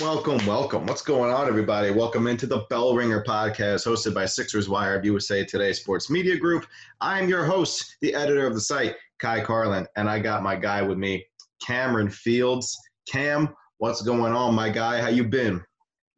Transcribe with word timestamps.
Welcome, 0.00 0.24
welcome, 0.24 0.46
welcome. 0.46 0.86
What's 0.86 1.02
going 1.02 1.32
on, 1.32 1.46
everybody? 1.46 1.92
Welcome 1.92 2.26
into 2.26 2.46
the 2.46 2.64
Bell 2.68 2.96
Ringer 2.96 3.22
podcast 3.22 3.86
hosted 3.86 4.12
by 4.12 4.26
Sixers 4.26 4.68
Wire 4.68 4.98
of 4.98 5.04
USA 5.04 5.44
Today 5.44 5.72
Sports 5.72 6.10
Media 6.10 6.36
Group. 6.36 6.66
I'm 7.00 7.28
your 7.28 7.44
host, 7.44 7.96
the 8.00 8.12
editor 8.12 8.44
of 8.44 8.54
the 8.54 8.60
site, 8.60 8.96
Ky 9.20 9.42
Carlin, 9.42 9.86
and 9.94 10.10
I 10.10 10.18
got 10.18 10.42
my 10.42 10.56
guy 10.56 10.82
with 10.82 10.98
me, 10.98 11.24
Cameron 11.64 12.10
Fields. 12.10 12.76
Cam, 13.08 13.54
what's 13.78 14.02
going 14.02 14.32
on, 14.32 14.52
my 14.52 14.68
guy? 14.68 15.00
How 15.00 15.10
you 15.10 15.22
been? 15.22 15.62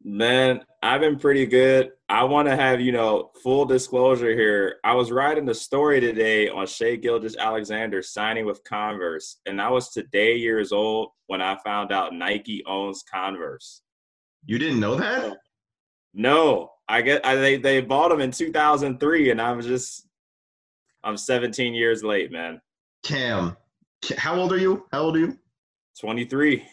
Man, 0.02 0.60
I've 0.82 1.02
been 1.02 1.18
pretty 1.18 1.44
good. 1.44 1.90
I 2.08 2.22
want 2.22 2.46
to 2.46 2.54
have, 2.54 2.80
you 2.80 2.92
know, 2.92 3.32
full 3.42 3.64
disclosure 3.64 4.32
here. 4.32 4.76
I 4.84 4.94
was 4.94 5.10
writing 5.10 5.44
the 5.44 5.54
story 5.54 6.00
today 6.00 6.48
on 6.48 6.66
Shai 6.66 6.94
Gilgeous-Alexander 6.96 8.00
signing 8.02 8.46
with 8.46 8.62
Converse, 8.62 9.38
and 9.46 9.60
I 9.60 9.70
was 9.70 9.90
today 9.90 10.36
years 10.36 10.70
old 10.70 11.10
when 11.26 11.42
I 11.42 11.56
found 11.64 11.90
out 11.90 12.14
Nike 12.14 12.62
owns 12.64 13.02
Converse. 13.02 13.82
You 14.44 14.58
didn't 14.58 14.78
know 14.78 14.94
that? 14.94 15.38
No, 16.14 16.70
I 16.88 17.02
get 17.02 17.26
I, 17.26 17.34
they 17.34 17.56
they 17.56 17.80
bought 17.80 18.10
them 18.10 18.20
in 18.20 18.30
2003, 18.30 19.30
and 19.30 19.42
I 19.42 19.52
was 19.52 19.66
just 19.66 20.06
I'm 21.02 21.16
17 21.16 21.74
years 21.74 22.04
late, 22.04 22.30
man. 22.30 22.60
Cam, 23.02 23.56
how 24.16 24.36
old 24.36 24.52
are 24.52 24.58
you? 24.58 24.86
How 24.92 25.02
old 25.02 25.16
are 25.16 25.20
you? 25.20 25.38
23. 26.00 26.64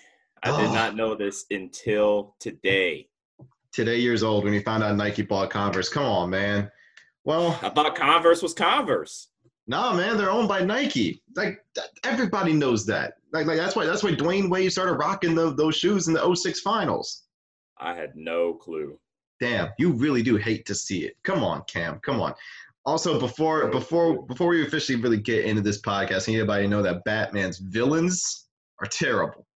I 0.43 0.49
oh. 0.51 0.57
did 0.61 0.71
not 0.73 0.95
know 0.95 1.15
this 1.15 1.45
until 1.49 2.35
today 2.39 3.07
today 3.73 3.99
years 3.99 4.23
old 4.23 4.43
when 4.43 4.53
he 4.53 4.59
found 4.59 4.83
out 4.83 4.95
Nike 4.95 5.23
bought 5.23 5.49
Converse. 5.49 5.89
Come 5.89 6.05
on, 6.05 6.29
man. 6.29 6.71
Well, 7.25 7.59
I 7.61 7.69
thought 7.69 7.95
Converse 7.95 8.41
was 8.41 8.53
Converse. 8.53 9.29
Nah, 9.65 9.93
man, 9.93 10.17
they're 10.17 10.31
owned 10.31 10.49
by 10.49 10.63
Nike. 10.63 11.23
Like 11.35 11.63
everybody 12.03 12.53
knows 12.53 12.85
that. 12.85 13.15
Like, 13.31 13.45
like 13.47 13.57
that's 13.57 13.75
why 13.75 13.85
that's 13.85 14.03
why 14.03 14.11
Dwyane 14.11 14.49
Wade 14.49 14.71
started 14.71 14.93
rocking 14.93 15.35
the, 15.35 15.53
those 15.53 15.75
shoes 15.75 16.07
in 16.07 16.13
the 16.13 16.35
06 16.35 16.59
finals. 16.59 17.23
I 17.77 17.95
had 17.95 18.15
no 18.15 18.53
clue. 18.53 18.99
Damn, 19.39 19.69
you 19.79 19.91
really 19.91 20.21
do 20.21 20.35
hate 20.35 20.65
to 20.67 20.75
see 20.75 21.05
it. 21.05 21.17
Come 21.23 21.43
on, 21.43 21.63
Cam. 21.67 21.99
Come 21.99 22.21
on. 22.21 22.33
Also, 22.85 23.19
before 23.19 23.67
before 23.67 24.25
before 24.25 24.49
we 24.49 24.65
officially 24.65 25.01
really 25.01 25.17
get 25.17 25.45
into 25.45 25.61
this 25.61 25.81
podcast, 25.81 26.27
anybody 26.27 26.67
know 26.67 26.81
that 26.81 27.03
Batman's 27.05 27.59
villains 27.59 28.47
are 28.81 28.87
terrible. 28.87 29.47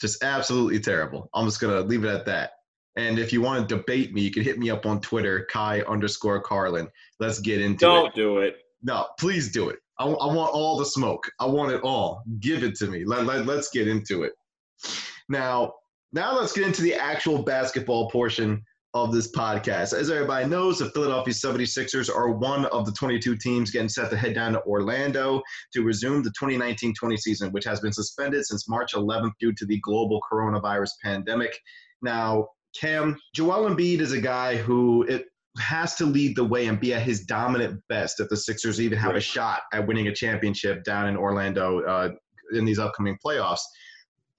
Just 0.00 0.22
absolutely 0.22 0.78
terrible. 0.78 1.28
I'm 1.34 1.46
just 1.46 1.60
gonna 1.60 1.80
leave 1.80 2.04
it 2.04 2.08
at 2.08 2.26
that. 2.26 2.52
And 2.96 3.18
if 3.18 3.32
you 3.32 3.42
want 3.42 3.68
to 3.68 3.76
debate 3.76 4.14
me, 4.14 4.22
you 4.22 4.30
can 4.30 4.44
hit 4.44 4.58
me 4.58 4.70
up 4.70 4.86
on 4.86 5.00
Twitter, 5.00 5.46
Ky 5.52 5.84
underscore 5.84 6.40
Carlin. 6.40 6.88
Let's 7.18 7.40
get 7.40 7.60
into 7.60 7.78
Don't 7.84 7.98
it. 7.98 8.02
Don't 8.02 8.14
do 8.14 8.38
it. 8.38 8.56
No, 8.82 9.06
please 9.18 9.50
do 9.50 9.70
it. 9.70 9.78
I, 9.98 10.04
I, 10.04 10.26
want 10.34 10.52
all 10.52 10.76
the 10.78 10.84
smoke. 10.84 11.30
I 11.40 11.46
want 11.46 11.72
it 11.72 11.82
all. 11.82 12.22
Give 12.40 12.62
it 12.62 12.74
to 12.76 12.86
me. 12.86 13.04
Let, 13.04 13.26
let, 13.26 13.46
let's 13.46 13.70
get 13.70 13.88
into 13.88 14.24
it. 14.24 14.32
Now, 15.28 15.74
now 16.12 16.38
let's 16.38 16.52
get 16.52 16.66
into 16.66 16.82
the 16.82 16.94
actual 16.94 17.42
basketball 17.42 18.10
portion 18.10 18.62
of 18.94 19.12
this 19.12 19.32
podcast. 19.32 19.92
As 19.92 20.10
everybody 20.10 20.48
knows, 20.48 20.78
the 20.78 20.90
Philadelphia 20.90 21.34
76ers 21.34 22.08
are 22.08 22.30
one 22.30 22.66
of 22.66 22.86
the 22.86 22.92
22 22.92 23.36
teams 23.36 23.70
getting 23.70 23.88
set 23.88 24.10
to 24.10 24.16
head 24.16 24.34
down 24.34 24.52
to 24.52 24.62
Orlando 24.62 25.42
to 25.72 25.82
resume 25.82 26.22
the 26.22 26.30
2019 26.30 26.94
20 26.94 27.16
season, 27.16 27.50
which 27.50 27.64
has 27.64 27.80
been 27.80 27.92
suspended 27.92 28.44
since 28.46 28.68
March 28.68 28.92
11th 28.94 29.32
due 29.40 29.52
to 29.52 29.66
the 29.66 29.80
global 29.80 30.20
coronavirus 30.30 30.90
pandemic. 31.02 31.58
Now, 32.02 32.48
Cam, 32.78 33.16
Joel 33.34 33.70
Embiid 33.70 34.00
is 34.00 34.12
a 34.12 34.20
guy 34.20 34.56
who 34.56 35.02
it 35.04 35.26
has 35.58 35.94
to 35.96 36.04
lead 36.04 36.36
the 36.36 36.44
way 36.44 36.66
and 36.66 36.80
be 36.80 36.92
at 36.94 37.02
his 37.02 37.24
dominant 37.24 37.80
best 37.88 38.20
if 38.20 38.28
the 38.28 38.36
Sixers 38.36 38.80
even 38.80 38.98
have 38.98 39.14
a 39.14 39.20
shot 39.20 39.62
at 39.72 39.86
winning 39.86 40.08
a 40.08 40.14
championship 40.14 40.82
down 40.84 41.08
in 41.08 41.16
Orlando 41.16 41.80
uh, 41.82 42.10
in 42.52 42.64
these 42.64 42.78
upcoming 42.78 43.16
playoffs. 43.24 43.60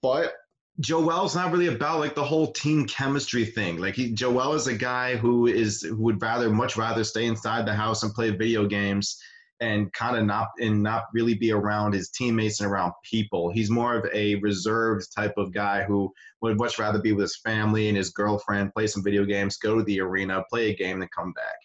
But 0.02 0.34
Joel's 0.80 1.34
not 1.34 1.52
really 1.52 1.68
about 1.68 2.00
like 2.00 2.14
the 2.14 2.24
whole 2.24 2.52
team 2.52 2.86
chemistry 2.86 3.46
thing. 3.46 3.78
Like 3.78 3.94
he, 3.94 4.12
Joel 4.12 4.52
is 4.52 4.66
a 4.66 4.74
guy 4.74 5.16
who 5.16 5.46
is 5.46 5.82
who 5.82 6.02
would 6.02 6.20
rather 6.20 6.50
much 6.50 6.76
rather 6.76 7.02
stay 7.02 7.26
inside 7.26 7.66
the 7.66 7.74
house 7.74 8.02
and 8.02 8.12
play 8.12 8.30
video 8.30 8.66
games 8.66 9.18
and 9.60 9.92
kind 9.92 10.16
of 10.16 10.24
not 10.24 10.48
and 10.60 10.82
not 10.82 11.04
really 11.12 11.34
be 11.34 11.52
around 11.52 11.94
his 11.94 12.10
teammates 12.10 12.60
and 12.60 12.70
around 12.70 12.92
people. 13.02 13.50
He's 13.50 13.70
more 13.70 13.94
of 13.94 14.06
a 14.12 14.36
reserved 14.36 15.06
type 15.14 15.34
of 15.36 15.52
guy 15.52 15.84
who 15.84 16.12
would 16.42 16.58
much 16.58 16.78
rather 16.78 17.00
be 17.00 17.12
with 17.12 17.22
his 17.24 17.38
family 17.38 17.88
and 17.88 17.96
his 17.96 18.10
girlfriend, 18.10 18.74
play 18.74 18.86
some 18.86 19.02
video 19.02 19.24
games, 19.24 19.56
go 19.56 19.76
to 19.76 19.84
the 19.84 20.00
arena, 20.00 20.44
play 20.50 20.70
a 20.70 20.76
game, 20.76 21.00
and 21.00 21.10
come 21.10 21.32
back. 21.32 21.56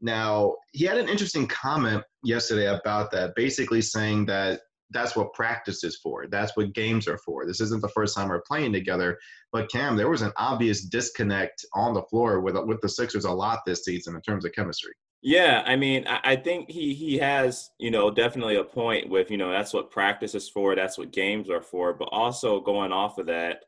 Now, 0.00 0.56
he 0.72 0.84
had 0.84 0.96
an 0.96 1.08
interesting 1.08 1.46
comment 1.46 2.02
yesterday 2.22 2.66
about 2.66 3.10
that, 3.12 3.34
basically 3.34 3.82
saying 3.82 4.26
that 4.26 4.60
that's 4.92 5.14
what 5.14 5.32
practice 5.34 5.84
is 5.84 5.98
for. 6.02 6.26
That's 6.26 6.56
what 6.56 6.72
games 6.72 7.06
are 7.06 7.18
for. 7.18 7.46
This 7.46 7.60
isn't 7.60 7.82
the 7.82 7.88
first 7.88 8.16
time 8.16 8.28
we're 8.28 8.42
playing 8.42 8.72
together. 8.72 9.18
But 9.52 9.70
Cam, 9.70 9.96
there 9.96 10.10
was 10.10 10.22
an 10.22 10.32
obvious 10.36 10.84
disconnect 10.84 11.64
on 11.74 11.94
the 11.94 12.02
floor 12.02 12.40
with 12.40 12.56
with 12.64 12.80
the 12.80 12.88
Sixers 12.88 13.24
a 13.24 13.30
lot 13.30 13.60
this 13.66 13.84
season 13.84 14.14
in 14.14 14.22
terms 14.22 14.44
of 14.44 14.52
chemistry. 14.52 14.92
Yeah, 15.22 15.62
I 15.66 15.76
mean, 15.76 16.06
I 16.06 16.34
think 16.36 16.70
he 16.70 16.94
he 16.94 17.18
has, 17.18 17.70
you 17.78 17.90
know, 17.90 18.10
definitely 18.10 18.56
a 18.56 18.64
point 18.64 19.10
with, 19.10 19.30
you 19.30 19.36
know, 19.36 19.50
that's 19.50 19.74
what 19.74 19.90
practice 19.90 20.34
is 20.34 20.48
for, 20.48 20.74
that's 20.74 20.96
what 20.96 21.12
games 21.12 21.50
are 21.50 21.60
for. 21.60 21.92
But 21.92 22.08
also 22.10 22.58
going 22.60 22.90
off 22.92 23.18
of 23.18 23.26
that, 23.26 23.64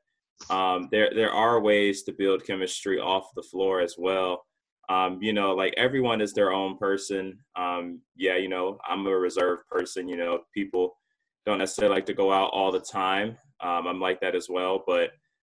um, 0.49 0.89
there 0.91 1.11
there 1.15 1.31
are 1.33 1.61
ways 1.61 2.05
to 2.05 2.13
build 2.13 2.47
chemistry 2.47 2.99
off 2.99 3.35
the 3.35 3.43
floor 3.43 3.81
as 3.81 3.97
well. 3.99 4.47
Um, 4.89 5.19
you 5.23 5.33
know, 5.35 5.55
like 5.55 5.75
everyone 5.77 6.23
is 6.23 6.33
their 6.33 6.53
own 6.53 6.79
person. 6.79 7.39
Um, 7.57 8.01
yeah, 8.17 8.37
you 8.37 8.49
know, 8.49 8.79
I'm 8.89 9.07
a 9.07 9.11
reserved 9.19 9.67
person. 9.71 10.09
You 10.09 10.17
know, 10.17 10.41
people 10.55 10.97
don't 11.45 11.59
necessarily 11.59 11.97
like 11.97 12.07
to 12.07 12.15
go 12.15 12.33
out 12.33 12.51
all 12.53 12.73
the 12.73 12.81
time. 12.81 13.37
Um, 13.61 13.87
I'm 13.87 14.01
like 14.01 14.21
that 14.23 14.35
as 14.35 14.49
well, 14.49 14.83
but 14.87 15.11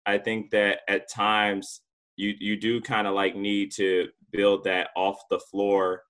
I 0.07 0.19
think 0.19 0.51
that 0.53 0.81
at 0.89 1.11
times 1.11 1.81
you 2.17 2.35
you 2.39 2.57
do 2.57 2.81
kind 2.81 3.07
of 3.07 3.15
like 3.15 3.37
need 3.37 3.73
to 3.73 4.09
build 4.31 4.65
that 4.65 4.91
off 4.97 5.19
the 5.31 5.39
floor 5.39 6.03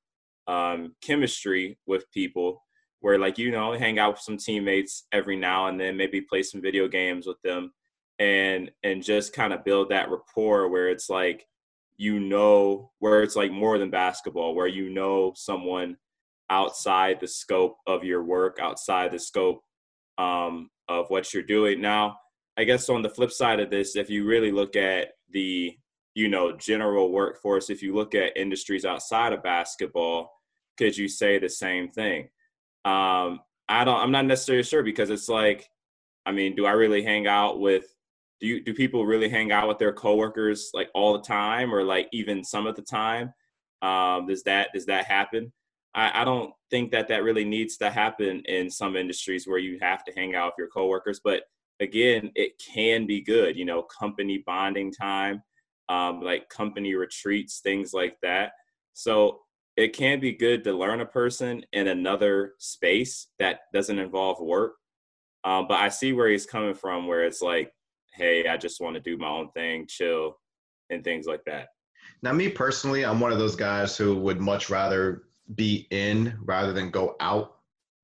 um, 0.47 0.95
chemistry 1.03 1.79
with 1.87 2.11
people 2.13 2.63
where 3.01 3.19
like 3.19 3.39
you 3.39 3.51
know 3.51 3.73
hang 3.73 3.99
out 3.99 4.15
with 4.15 4.21
some 4.21 4.37
teammates 4.37 5.07
every 5.13 5.37
now 5.37 5.69
and 5.69 5.79
then 5.79 5.97
maybe 5.97 6.21
play 6.21 6.43
some 6.43 6.61
video 6.61 6.89
games 6.89 7.27
with 7.27 7.41
them 7.43 7.73
and 8.19 8.71
and 8.83 9.05
just 9.05 9.33
kind 9.33 9.53
of 9.53 9.65
build 9.65 9.89
that 9.89 10.11
rapport 10.11 10.69
where 10.69 10.89
it's 10.89 11.09
like 11.09 11.47
you 11.97 12.19
know 12.19 12.91
where 12.99 13.23
it's 13.23 13.37
like 13.37 13.53
more 13.53 13.79
than 13.79 13.91
basketball 13.91 14.55
where 14.55 14.67
you 14.67 14.91
know 14.91 15.33
someone 15.37 15.97
outside 16.51 17.21
the 17.21 17.29
scope 17.29 17.77
of 17.87 18.03
your 18.03 18.25
work 18.25 18.59
outside 18.61 19.13
the 19.13 19.19
scope 19.19 19.63
um, 20.17 20.71
of 20.89 21.09
what 21.11 21.33
you're 21.33 21.43
doing. 21.43 21.81
Now 21.81 22.17
i 22.59 22.65
guess 22.65 22.89
on 22.89 23.03
the 23.03 23.09
flip 23.09 23.31
side 23.31 23.61
of 23.61 23.71
this 23.71 23.97
if 23.97 24.11
you 24.11 24.27
really 24.27 24.51
look 24.51 24.77
at 24.77 25.13
the 25.31 25.75
you 26.19 26.29
know 26.29 26.57
general 26.57 27.13
workforce 27.13 27.71
if 27.71 27.83
you 27.83 27.95
look 27.95 28.15
at 28.15 28.37
industries 28.37 28.85
outside 28.85 29.33
of 29.33 29.43
basketball 29.43 30.33
could 30.77 30.97
you 30.97 31.09
say 31.09 31.39
the 31.39 31.49
same 31.49 31.89
thing? 31.89 32.29
Um 32.85 33.41
i 33.71 33.85
don't 33.85 34.01
i'm 34.01 34.11
not 34.11 34.25
necessarily 34.25 34.63
sure 34.63 34.83
because 34.83 35.11
it's 35.11 35.29
like 35.29 35.69
i 36.25 36.33
mean 36.33 36.57
do 36.57 36.65
i 36.65 36.71
really 36.71 37.03
hang 37.03 37.27
out 37.27 37.61
with 37.61 37.95
do 38.41 38.47
you 38.47 38.65
do 38.65 38.73
people 38.73 39.05
really 39.05 39.29
hang 39.29 39.53
out 39.53 39.69
with 39.69 39.79
their 39.79 39.93
coworkers 39.93 40.71
like 40.73 40.89
all 40.95 41.13
the 41.13 41.25
time 41.25 41.75
or 41.75 41.83
like 41.83 42.09
even 42.13 42.45
some 42.45 42.67
of 42.67 42.77
the 42.77 42.83
time? 42.83 43.33
Um 43.83 44.27
does 44.27 44.43
that 44.45 44.69
does 44.73 44.87
that 44.87 45.05
happen? 45.05 45.53
I, 45.95 46.23
I 46.23 46.25
don't 46.25 46.53
think 46.71 46.91
that 46.93 47.09
that 47.09 47.25
really 47.25 47.45
needs 47.45 47.77
to 47.79 47.91
happen 47.91 48.43
in 48.47 48.71
some 48.71 48.97
industries 48.97 49.47
where 49.47 49.59
you 49.59 49.79
have 49.81 50.05
to 50.05 50.13
hang 50.13 50.35
out 50.35 50.53
with 50.53 50.59
your 50.59 50.69
coworkers 50.69 51.21
but 51.23 51.43
again 51.81 52.31
it 52.35 52.53
can 52.59 53.07
be 53.07 53.21
good 53.21 53.57
you 53.57 53.65
know 53.65 53.83
company 53.83 54.43
bonding 54.47 54.93
time 54.93 55.43
um, 55.89 56.21
like 56.21 56.49
company 56.49 56.95
retreats, 56.95 57.61
things 57.61 57.93
like 57.93 58.17
that. 58.23 58.53
So 58.95 59.41
it 59.77 59.93
can 59.93 60.21
be 60.21 60.33
good 60.33 60.65
to 60.65 60.73
learn 60.73 61.01
a 61.01 61.07
person 61.07 61.65
in 61.73 61.89
another 61.89 62.55
space 62.59 63.29
that 63.39 63.61
doesn't 63.73 63.99
involve 63.99 64.41
work. 64.41 64.75
Um, 65.45 65.67
but 65.69 65.79
I 65.81 65.89
see 65.89 66.13
where 66.13 66.29
he's 66.29 66.47
coming 66.47 66.75
from, 66.75 67.07
where 67.07 67.25
it's 67.25 67.41
like, 67.41 67.73
hey, 68.13 68.49
I 68.49 68.57
just 68.57 68.81
want 68.81 68.95
to 68.95 69.01
do 69.01 69.17
my 69.17 69.29
own 69.29 69.51
thing, 69.53 69.87
chill, 69.89 70.37
and 70.91 71.05
things 71.05 71.27
like 71.27 71.45
that. 71.47 71.69
Now, 72.23 72.33
me 72.33 72.49
personally, 72.49 73.05
I'm 73.05 73.21
one 73.21 73.33
of 73.33 73.39
those 73.39 73.55
guys 73.55 73.97
who 73.97 74.17
would 74.17 74.41
much 74.41 74.69
rather 74.69 75.23
be 75.55 75.87
in 75.91 76.37
rather 76.43 76.73
than 76.73 76.91
go 76.91 77.15
out. 77.21 77.55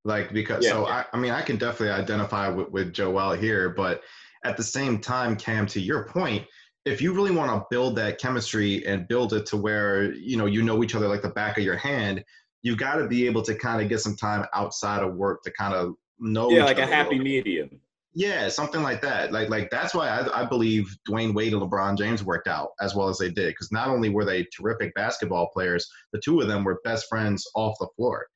Like, 0.04 0.32
because, 0.32 0.64
yeah. 0.64 0.70
so 0.70 0.86
I, 0.86 1.04
I 1.12 1.16
mean, 1.16 1.32
I 1.32 1.42
can 1.42 1.56
definitely 1.56 1.90
identify 1.90 2.48
with, 2.48 2.70
with 2.70 2.92
Joel 2.92 3.32
here, 3.32 3.70
but 3.70 4.02
at 4.44 4.56
the 4.56 4.62
same 4.62 5.00
time, 5.00 5.34
Cam, 5.34 5.66
to 5.66 5.80
your 5.80 6.04
point, 6.04 6.46
if 6.84 7.00
you 7.00 7.12
really 7.12 7.30
want 7.30 7.50
to 7.50 7.66
build 7.70 7.96
that 7.96 8.18
chemistry 8.18 8.86
and 8.86 9.08
build 9.08 9.32
it 9.32 9.46
to 9.46 9.56
where 9.56 10.12
you 10.14 10.36
know 10.36 10.46
you 10.46 10.62
know 10.62 10.82
each 10.82 10.94
other 10.94 11.08
like 11.08 11.22
the 11.22 11.28
back 11.30 11.58
of 11.58 11.64
your 11.64 11.76
hand 11.76 12.24
you've 12.62 12.78
got 12.78 12.96
to 12.96 13.06
be 13.06 13.26
able 13.26 13.42
to 13.42 13.54
kind 13.54 13.80
of 13.82 13.88
get 13.88 14.00
some 14.00 14.16
time 14.16 14.44
outside 14.54 15.02
of 15.02 15.14
work 15.14 15.42
to 15.42 15.50
kind 15.52 15.74
of 15.74 15.94
know 16.18 16.50
yeah 16.50 16.64
like 16.64 16.78
a 16.78 16.86
happy 16.86 17.18
medium. 17.18 17.80
Yeah 18.16 18.48
something 18.48 18.82
like 18.82 19.02
that. 19.02 19.32
Like 19.32 19.48
like 19.48 19.70
that's 19.70 19.94
why 19.94 20.08
I, 20.08 20.42
I 20.42 20.44
believe 20.44 20.96
Dwyane 21.08 21.34
wade 21.34 21.52
and 21.52 21.62
lebron 21.62 21.98
james 21.98 22.22
worked 22.22 22.48
out 22.48 22.70
as 22.80 22.94
well 22.94 23.08
as 23.08 23.18
they 23.18 23.30
did 23.30 23.48
because 23.48 23.72
not 23.72 23.88
only 23.88 24.08
were 24.08 24.24
they 24.24 24.46
terrific 24.56 24.94
basketball 24.94 25.50
players 25.52 25.88
the 26.12 26.20
two 26.20 26.40
of 26.40 26.48
them 26.48 26.64
were 26.64 26.80
best 26.84 27.06
friends 27.08 27.46
off 27.54 27.76
the 27.80 27.88
floor. 27.96 28.26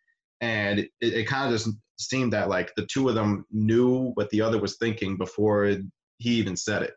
And 0.40 0.80
it, 0.80 0.90
it 1.00 1.24
kind 1.26 1.52
of 1.52 1.58
just 1.58 1.70
seemed 1.98 2.32
that 2.32 2.48
like 2.48 2.72
the 2.76 2.86
two 2.86 3.08
of 3.08 3.14
them 3.14 3.44
knew 3.50 4.10
what 4.14 4.30
the 4.30 4.40
other 4.40 4.60
was 4.60 4.76
thinking 4.76 5.16
before 5.16 5.64
he 6.18 6.30
even 6.30 6.56
said 6.56 6.82
it. 6.82 6.94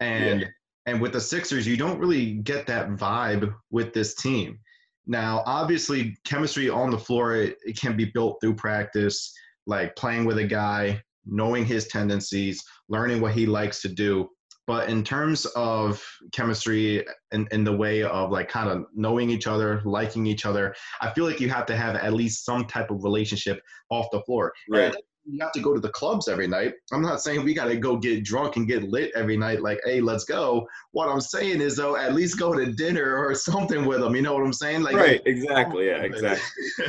And 0.00 0.42
Yeah. 0.42 0.48
And 0.86 1.00
with 1.00 1.12
the 1.12 1.20
Sixers, 1.20 1.66
you 1.66 1.76
don't 1.76 1.98
really 1.98 2.34
get 2.34 2.66
that 2.66 2.90
vibe 2.90 3.54
with 3.70 3.92
this 3.92 4.14
team. 4.14 4.58
Now, 5.06 5.42
obviously, 5.46 6.16
chemistry 6.24 6.68
on 6.68 6.90
the 6.90 6.98
floor 6.98 7.36
it, 7.36 7.56
it 7.64 7.78
can 7.78 7.96
be 7.96 8.06
built 8.06 8.38
through 8.40 8.54
practice, 8.54 9.32
like 9.66 9.94
playing 9.96 10.24
with 10.24 10.38
a 10.38 10.44
guy, 10.44 11.02
knowing 11.24 11.64
his 11.64 11.88
tendencies, 11.88 12.62
learning 12.88 13.20
what 13.20 13.32
he 13.32 13.46
likes 13.46 13.80
to 13.82 13.88
do. 13.88 14.28
But 14.66 14.88
in 14.88 15.02
terms 15.02 15.44
of 15.56 16.02
chemistry 16.32 17.04
in, 17.32 17.48
in 17.50 17.64
the 17.64 17.76
way 17.76 18.04
of 18.04 18.30
like 18.30 18.48
kind 18.48 18.68
of 18.68 18.84
knowing 18.94 19.28
each 19.28 19.48
other, 19.48 19.82
liking 19.84 20.26
each 20.26 20.46
other, 20.46 20.72
I 21.00 21.10
feel 21.10 21.24
like 21.24 21.40
you 21.40 21.48
have 21.50 21.66
to 21.66 21.76
have 21.76 21.96
at 21.96 22.12
least 22.12 22.44
some 22.44 22.66
type 22.66 22.90
of 22.92 23.02
relationship 23.02 23.60
off 23.90 24.06
the 24.12 24.20
floor. 24.20 24.52
Right. 24.70 24.84
And 24.84 24.96
you 25.24 25.38
have 25.40 25.52
to 25.52 25.60
go 25.60 25.74
to 25.74 25.80
the 25.80 25.90
clubs 25.90 26.28
every 26.28 26.46
night. 26.46 26.74
I'm 26.92 27.02
not 27.02 27.20
saying 27.20 27.44
we 27.44 27.54
got 27.54 27.66
to 27.66 27.76
go 27.76 27.96
get 27.96 28.24
drunk 28.24 28.56
and 28.56 28.66
get 28.66 28.82
lit 28.82 29.12
every 29.14 29.36
night, 29.36 29.62
like, 29.62 29.80
hey, 29.84 30.00
let's 30.00 30.24
go. 30.24 30.66
What 30.92 31.08
I'm 31.08 31.20
saying 31.20 31.60
is, 31.60 31.76
though, 31.76 31.96
at 31.96 32.14
least 32.14 32.38
go 32.38 32.52
to 32.54 32.72
dinner 32.72 33.16
or 33.16 33.34
something 33.36 33.84
with 33.84 34.00
them. 34.00 34.16
You 34.16 34.22
know 34.22 34.34
what 34.34 34.44
I'm 34.44 34.52
saying? 34.52 34.82
Like, 34.82 34.96
right. 34.96 35.20
Exactly. 35.26 35.86
Yeah. 35.86 36.02
Exactly. 36.02 36.42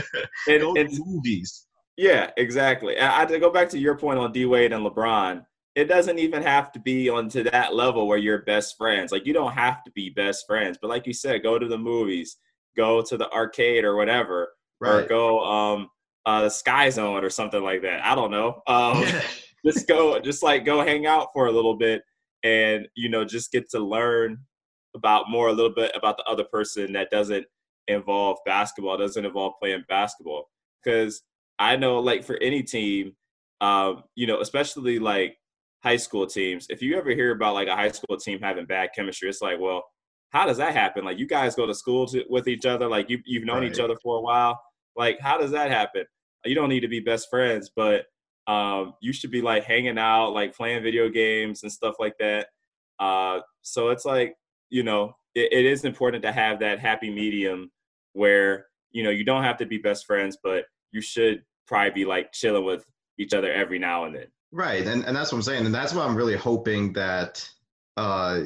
And, 0.47 0.77
and 0.77 1.00
movies. 1.06 1.68
Yeah, 1.95 2.31
exactly. 2.38 2.97
I, 2.97 3.21
I 3.21 3.25
to 3.25 3.39
go 3.39 3.50
back 3.50 3.69
to 3.69 3.80
your 3.80 3.97
point 3.97 4.19
on 4.19 4.31
D 4.31 4.45
Wade 4.45 4.74
and 4.74 4.85
LeBron. 4.85 5.45
It 5.75 5.85
doesn't 5.85 6.19
even 6.19 6.44
have 6.44 6.71
to 6.74 6.80
be 6.80 7.09
onto 7.09 7.44
that 7.44 7.74
level 7.74 8.07
where 8.07 8.18
you're 8.18 8.41
best 8.44 8.77
friends. 8.77 9.12
Like 9.12 9.25
you 9.25 9.33
don't 9.33 9.53
have 9.53 9.83
to 9.83 9.91
be 9.91 10.09
best 10.09 10.45
friends, 10.47 10.77
but 10.81 10.89
like 10.89 11.07
you 11.07 11.13
said, 11.13 11.44
go 11.44 11.57
to 11.57 11.68
the 11.68 11.77
movies, 11.77 12.38
go 12.75 13.01
to 13.01 13.18
the 13.18 13.31
arcade 13.31 13.83
or 13.83 13.95
whatever, 13.95 14.50
or 14.81 15.03
go 15.03 15.39
um 15.39 15.89
uh 16.25 16.41
the 16.41 16.49
Sky 16.49 16.89
Zone 16.89 17.23
or 17.23 17.29
something 17.29 17.63
like 17.63 17.81
that. 17.81 18.03
I 18.05 18.15
don't 18.15 18.31
know. 18.31 18.61
Um, 18.67 19.03
just 19.65 19.87
go, 19.87 20.19
just 20.19 20.43
like 20.43 20.65
go 20.65 20.83
hang 20.83 21.05
out 21.05 21.29
for 21.33 21.47
a 21.47 21.51
little 21.51 21.75
bit, 21.75 22.01
and 22.43 22.87
you 22.95 23.09
know, 23.09 23.25
just 23.25 23.51
get 23.51 23.69
to 23.71 23.79
learn 23.79 24.39
about 24.95 25.29
more 25.29 25.49
a 25.49 25.53
little 25.53 25.73
bit 25.73 25.91
about 25.95 26.17
the 26.17 26.23
other 26.23 26.43
person 26.43 26.93
that 26.93 27.09
doesn't 27.09 27.45
involve 27.87 28.37
basketball, 28.45 28.97
doesn't 28.97 29.25
involve 29.25 29.53
playing 29.59 29.83
basketball. 29.89 30.49
Because 30.83 31.21
I 31.59 31.75
know, 31.75 31.99
like 31.99 32.23
for 32.23 32.37
any 32.41 32.63
team, 32.63 33.13
um, 33.61 34.03
you 34.15 34.27
know, 34.27 34.41
especially 34.41 34.99
like 34.99 35.37
high 35.83 35.97
school 35.97 36.27
teams, 36.27 36.67
if 36.69 36.81
you 36.81 36.97
ever 36.97 37.11
hear 37.11 37.31
about 37.31 37.53
like 37.53 37.67
a 37.67 37.75
high 37.75 37.91
school 37.91 38.17
team 38.17 38.39
having 38.41 38.65
bad 38.65 38.89
chemistry, 38.95 39.29
it's 39.29 39.41
like, 39.41 39.59
well, 39.59 39.83
how 40.29 40.45
does 40.45 40.57
that 40.57 40.73
happen? 40.73 41.05
Like 41.05 41.19
you 41.19 41.27
guys 41.27 41.55
go 41.55 41.65
to 41.65 41.73
school 41.73 42.07
to, 42.07 42.23
with 42.29 42.47
each 42.47 42.65
other, 42.65 42.87
like 42.87 43.09
you 43.09 43.19
you've 43.25 43.45
known 43.45 43.63
each 43.63 43.79
other 43.79 43.95
for 44.01 44.17
a 44.17 44.21
while. 44.21 44.59
Like 44.95 45.19
how 45.19 45.38
does 45.38 45.51
that 45.51 45.72
happen? 45.72 46.06
You 46.45 46.56
don't 46.56 46.69
need 46.69 46.81
to 46.81 46.88
be 46.88 47.00
best 47.00 47.30
friends, 47.30 47.72
but 47.75 48.06
um, 48.48 48.94
you 49.01 49.13
should 49.13 49.31
be 49.31 49.42
like 49.42 49.63
hanging 49.63 49.98
out, 49.98 50.31
like 50.31 50.56
playing 50.56 50.84
video 50.84 51.10
games 51.10 51.63
and 51.63 51.72
stuff 51.72 51.95
like 52.00 52.16
that. 52.19 52.48
Uh, 53.00 53.40
so 53.62 53.90
it's 53.90 54.06
like 54.06 54.36
you 54.69 54.84
know, 54.84 55.16
it, 55.36 55.54
it 55.54 55.66
is 55.66 55.86
important 55.86 56.24
to 56.24 56.31
have 56.31 56.60
that 56.60 56.80
happy 56.80 57.10
medium 57.10 57.72
where 58.13 58.68
you 58.92 59.04
know 59.04 59.10
you 59.10 59.24
don't 59.24 59.44
have 59.44 59.57
to 59.57 59.66
be 59.66 59.78
best 59.78 60.06
friends, 60.06 60.38
but 60.44 60.66
you 60.92 61.01
should 61.01 61.44
probably 61.68 61.92
be 61.92 62.06
like 62.06 62.31
chilling 62.31 62.66
with 62.66 62.86
each 63.18 63.34
other 63.34 63.51
every 63.51 63.80
now 63.80 64.06
and 64.06 64.16
then. 64.16 64.28
Right, 64.51 64.86
and 64.86 65.04
and 65.06 65.16
that's 65.16 65.31
what 65.31 65.38
I'm 65.40 65.44
saying, 65.44 65.66
and 65.66 65.74
that's 65.74 65.94
what 65.94 66.07
I'm 66.07 66.16
really 66.16 66.36
hoping 66.36 66.94
that 66.94 67.48
uh 67.95 68.42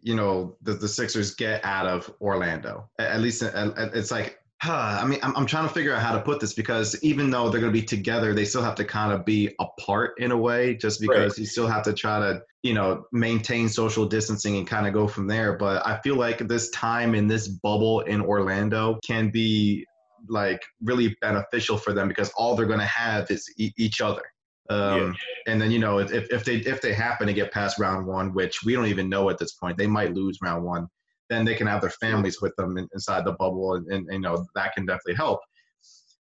you 0.00 0.14
know 0.14 0.56
the 0.62 0.74
the 0.74 0.88
Sixers 0.88 1.34
get 1.34 1.64
out 1.64 1.86
of 1.86 2.12
Orlando. 2.20 2.88
At, 2.98 3.12
at 3.12 3.20
least 3.20 3.42
at, 3.42 3.54
at- 3.54 3.94
it's 3.94 4.10
like 4.10 4.38
huh, 4.62 5.00
I 5.02 5.04
mean 5.04 5.18
I'm 5.22 5.36
I'm 5.36 5.46
trying 5.46 5.66
to 5.66 5.74
figure 5.74 5.92
out 5.92 6.00
how 6.00 6.12
to 6.12 6.20
put 6.20 6.38
this 6.38 6.54
because 6.54 7.02
even 7.02 7.30
though 7.30 7.48
they're 7.48 7.60
going 7.60 7.72
to 7.72 7.78
be 7.78 7.84
together, 7.84 8.32
they 8.32 8.44
still 8.44 8.62
have 8.62 8.76
to 8.76 8.84
kind 8.84 9.12
of 9.12 9.24
be 9.24 9.52
apart 9.58 10.14
in 10.18 10.30
a 10.30 10.36
way, 10.36 10.76
just 10.76 11.00
because 11.00 11.36
you 11.36 11.46
still 11.46 11.66
have 11.66 11.82
to 11.84 11.92
try 11.92 12.20
to 12.20 12.42
you 12.62 12.72
know 12.72 13.04
maintain 13.12 13.68
social 13.68 14.06
distancing 14.06 14.56
and 14.56 14.66
kind 14.66 14.86
of 14.86 14.92
go 14.92 15.08
from 15.08 15.26
there. 15.26 15.54
But 15.54 15.84
I 15.84 15.98
feel 15.98 16.16
like 16.16 16.38
this 16.46 16.70
time 16.70 17.16
in 17.16 17.26
this 17.26 17.48
bubble 17.48 18.00
in 18.02 18.20
Orlando 18.20 19.00
can 19.04 19.30
be 19.30 19.84
like 20.28 20.62
really 20.80 21.16
beneficial 21.20 21.76
for 21.76 21.92
them 21.92 22.06
because 22.06 22.30
all 22.36 22.54
they're 22.54 22.66
going 22.66 22.78
to 22.78 22.84
have 22.84 23.28
is 23.32 23.52
e- 23.58 23.72
each 23.76 24.00
other. 24.00 24.22
Um, 24.70 25.16
and 25.48 25.60
then 25.60 25.72
you 25.72 25.80
know 25.80 25.98
if, 25.98 26.12
if 26.12 26.44
they 26.44 26.58
if 26.58 26.80
they 26.80 26.92
happen 26.92 27.26
to 27.26 27.32
get 27.32 27.50
past 27.50 27.80
round 27.80 28.06
one, 28.06 28.32
which 28.32 28.62
we 28.64 28.74
don't 28.74 28.86
even 28.86 29.08
know 29.08 29.28
at 29.28 29.38
this 29.38 29.54
point, 29.54 29.76
they 29.76 29.88
might 29.88 30.14
lose 30.14 30.38
round 30.40 30.64
one. 30.64 30.86
Then 31.32 31.46
they 31.46 31.54
can 31.54 31.66
have 31.66 31.80
their 31.80 31.96
families 32.06 32.42
with 32.42 32.54
them 32.56 32.76
in, 32.76 32.86
inside 32.92 33.24
the 33.24 33.32
bubble, 33.32 33.74
and, 33.76 33.86
and 33.90 34.06
you 34.12 34.20
know 34.20 34.44
that 34.54 34.74
can 34.74 34.84
definitely 34.84 35.14
help. 35.14 35.40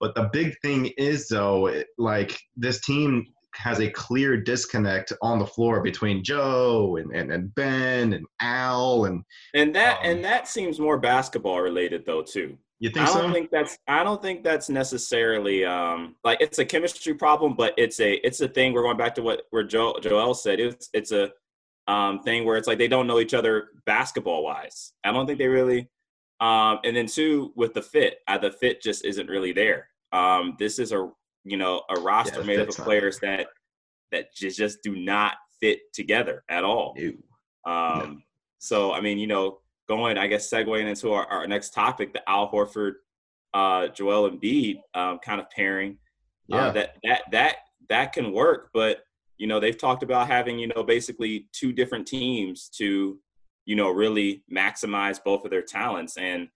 But 0.00 0.14
the 0.14 0.30
big 0.32 0.54
thing 0.62 0.90
is 0.96 1.26
though, 1.28 1.66
it- 1.66 1.88
like 1.98 2.38
this 2.56 2.80
team 2.88 3.26
has 3.54 3.80
a 3.80 3.90
clear 3.90 4.36
disconnect 4.36 5.12
on 5.20 5.38
the 5.38 5.46
floor 5.46 5.82
between 5.82 6.24
Joe 6.24 6.96
and, 6.98 7.08
and, 7.18 7.30
and 7.32 7.54
Ben 7.54 8.12
and 8.14 8.24
Al, 8.40 9.04
and 9.06 9.22
And 9.54 9.74
that 9.74 9.98
Um, 9.98 10.06
and 10.10 10.24
that 10.24 10.46
seems 10.48 10.78
more 10.78 10.98
basketball 10.98 11.60
related 11.60 12.06
though 12.06 12.22
too. 12.22 12.56
you 12.78 12.90
think 12.90 13.08
I 13.08 13.12
don't 13.12 13.28
so? 13.28 13.32
think 13.36 13.50
that's 13.50 13.76
I 13.88 14.02
don't 14.04 14.22
think 14.22 14.42
that's 14.48 14.68
necessarily 14.68 15.64
um 15.76 16.14
like 16.24 16.38
it's 16.40 16.58
a 16.60 16.64
chemistry 16.64 17.14
problem, 17.14 17.54
but 17.62 17.74
it's 17.76 17.98
a 18.00 18.10
it's 18.26 18.40
a 18.40 18.48
thing. 18.56 18.72
We're 18.72 18.82
going 18.88 18.96
back 19.04 19.14
to 19.16 19.22
what 19.22 19.38
where 19.50 19.64
Joel 19.72 19.98
Joel 20.00 20.34
said. 20.34 20.58
It's 20.60 20.88
it's 20.94 21.12
a 21.12 21.24
um 21.88 22.20
thing 22.22 22.44
where 22.44 22.56
it's 22.56 22.68
like 22.68 22.78
they 22.78 22.88
don't 22.88 23.06
know 23.06 23.20
each 23.20 23.34
other 23.34 23.68
basketball 23.86 24.44
wise. 24.44 24.92
I 25.04 25.12
don't 25.12 25.26
think 25.26 25.38
they 25.38 25.48
really 25.48 25.88
um 26.40 26.78
and 26.84 26.96
then 26.96 27.06
two 27.06 27.52
with 27.56 27.74
the 27.74 27.82
fit, 27.82 28.18
uh, 28.28 28.38
the 28.38 28.52
fit 28.52 28.82
just 28.82 29.04
isn't 29.04 29.28
really 29.28 29.52
there. 29.52 29.88
Um 30.12 30.56
this 30.58 30.78
is 30.78 30.92
a 30.92 31.10
you 31.44 31.56
know 31.56 31.82
a 31.90 32.00
roster 32.00 32.40
Yeah, 32.40 32.46
made 32.46 32.60
up 32.60 32.68
of 32.68 32.76
players 32.76 33.18
that 33.20 33.48
that 34.12 34.34
just 34.34 34.58
just 34.58 34.82
do 34.82 34.94
not 34.96 35.34
fit 35.60 35.80
together 35.92 36.44
at 36.48 36.64
all. 36.64 36.94
Ew. 36.96 37.22
Um, 37.64 38.22
So, 38.58 38.92
I 38.92 39.00
mean, 39.00 39.18
you 39.18 39.26
know, 39.26 39.58
going, 39.88 40.16
I 40.18 40.28
guess, 40.28 40.48
segueing 40.48 40.88
into 40.88 41.12
our, 41.12 41.26
our 41.26 41.46
next 41.48 41.70
topic, 41.70 42.12
the 42.12 42.22
Al 42.30 42.48
Horford, 42.48 42.92
uh, 43.54 43.88
Joel 43.88 44.30
Embiid 44.30 44.76
um, 44.94 45.18
kind 45.18 45.40
of 45.40 45.50
pairing. 45.50 45.98
Yeah. 46.46 46.66
Uh, 46.66 46.72
that 46.72 46.96
that 47.02 47.22
that 47.32 47.56
that 47.88 48.12
can 48.12 48.32
work, 48.32 48.70
but 48.72 48.98
you 49.42 49.48
know, 49.48 49.58
they've 49.58 49.76
talked 49.76 50.04
about 50.04 50.28
having 50.28 50.60
you 50.60 50.68
know 50.68 50.84
basically 50.84 51.48
two 51.52 51.72
different 51.72 52.06
teams 52.06 52.68
to 52.76 53.18
you 53.64 53.74
know 53.74 53.90
really 53.90 54.44
maximize 54.48 55.18
both 55.22 55.44
of 55.44 55.50
their 55.50 55.62
talents, 55.62 56.16
and 56.16 56.46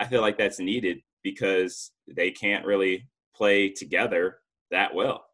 I 0.00 0.06
feel 0.06 0.22
like 0.22 0.38
that's 0.38 0.58
needed 0.58 0.98
because 1.22 1.92
they 2.08 2.32
can't 2.32 2.66
really 2.66 3.06
play 3.32 3.68
together 3.68 4.40
that 4.72 4.92
well. 4.92 5.24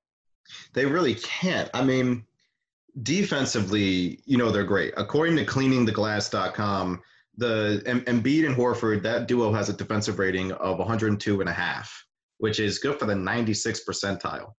They 0.74 0.84
really 0.84 1.14
can't. 1.14 1.70
I 1.72 1.82
mean, 1.82 2.26
defensively, 3.02 4.20
you 4.26 4.36
know, 4.36 4.52
they're 4.52 4.64
great. 4.64 4.92
According 4.98 5.36
to 5.36 5.46
cleaningtheglass.com, 5.46 7.00
the 7.38 7.82
Em- 7.86 8.04
Embiid 8.04 8.44
and 8.44 8.54
Horford, 8.54 9.02
that 9.04 9.26
duo 9.26 9.50
has 9.54 9.70
a 9.70 9.72
defensive 9.72 10.18
rating 10.18 10.52
of 10.52 10.78
102 10.78 11.40
and 11.40 11.48
a 11.48 11.54
half, 11.54 12.04
which 12.36 12.60
is 12.60 12.78
good 12.78 12.98
for 12.98 13.06
the 13.06 13.14
96th 13.14 13.80
percentile. 13.88 14.52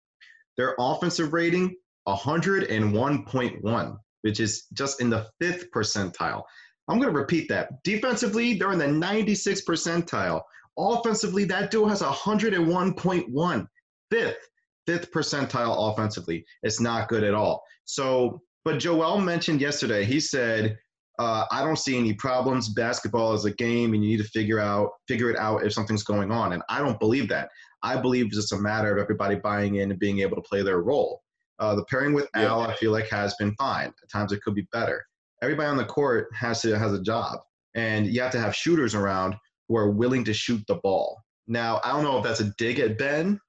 Their 0.58 0.76
offensive 0.80 1.32
rating, 1.32 1.76
101.1, 2.18 3.98
which 4.22 4.40
is 4.40 4.66
just 4.74 5.02
in 5.02 5.10
the 5.10 5.28
fifth 5.40 5.72
percentile. 5.72 6.44
I'm 6.88 7.00
going 7.00 7.14
to 7.14 7.20
repeat 7.20 7.48
that. 7.50 7.84
Defensively, 7.84 8.56
they're 8.56 8.72
in 8.72 8.80
the 8.80 8.86
96th 8.86 9.66
percentile. 9.66 10.42
Offensively, 10.78 11.44
that 11.46 11.72
duo 11.72 11.88
has 11.88 12.02
101.1, 12.02 13.68
fifth 14.10 14.50
fifth 14.90 15.12
percentile 15.12 15.92
offensively. 15.92 16.44
It's 16.64 16.80
not 16.80 17.10
good 17.10 17.24
at 17.24 17.36
all. 17.36 17.64
So, 17.86 18.42
but 18.66 18.80
Joel 18.80 19.20
mentioned 19.20 19.62
yesterday, 19.62 20.04
he 20.04 20.20
said, 20.20 20.80
uh, 21.20 21.46
I 21.52 21.64
don't 21.64 21.78
see 21.78 21.96
any 21.96 22.14
problems. 22.14 22.70
Basketball 22.70 23.34
is 23.34 23.46
a 23.46 23.54
game 23.54 23.94
and 23.94 24.04
you 24.04 24.10
need 24.10 24.24
to 24.24 24.30
figure 24.30 24.60
out 24.60 24.90
figure 25.08 25.30
it 25.30 25.38
out 25.38 25.64
if 25.64 25.74
something's 25.74 26.04
going 26.04 26.32
on. 26.32 26.54
And 26.54 26.64
I 26.70 26.80
don't 26.80 27.00
believe 27.00 27.30
that. 27.30 27.50
I 27.84 27.98
believe 27.98 28.28
it's 28.28 28.36
just 28.36 28.54
a 28.54 28.58
matter 28.58 28.92
of 28.92 29.00
everybody 29.00 29.36
buying 29.36 29.76
in 29.76 29.92
and 29.92 30.00
being 30.00 30.20
able 30.20 30.38
to 30.38 30.42
play 30.42 30.64
their 30.64 30.82
role. 30.82 31.22
Uh, 31.60 31.76
the 31.76 31.86
pairing 31.86 32.14
with 32.14 32.30
Yeah. 32.36 32.48
Al, 32.48 32.62
I 32.62 32.76
feel 32.76 32.92
like 32.92 33.10
has 33.10 33.36
been 33.36 33.54
fine. 33.56 33.88
At 33.88 34.12
times 34.12 34.32
it 34.32 34.42
could 34.42 34.56
be 34.56 34.68
better. 34.72 35.04
Everybody 35.42 35.68
on 35.68 35.78
the 35.78 35.86
court 35.86 36.28
has 36.34 36.62
to 36.62 36.78
has 36.78 36.94
a 36.94 37.02
job, 37.02 37.40
and 37.76 38.08
you 38.08 38.22
have 38.22 38.32
to 38.32 38.40
have 38.40 38.56
shooters 38.56 38.96
around 38.96 39.36
who 39.68 39.78
are 39.78 39.90
willing 39.90 40.24
to 40.26 40.34
shoot 40.34 40.62
the 40.68 40.76
ball. 40.76 41.22
Now, 41.48 41.82
I 41.84 41.92
don't 41.92 42.04
know 42.04 42.18
if 42.18 42.24
that's 42.24 42.42
a 42.42 42.54
dig 42.58 42.80
at 42.80 42.98
Ben, 42.98 43.40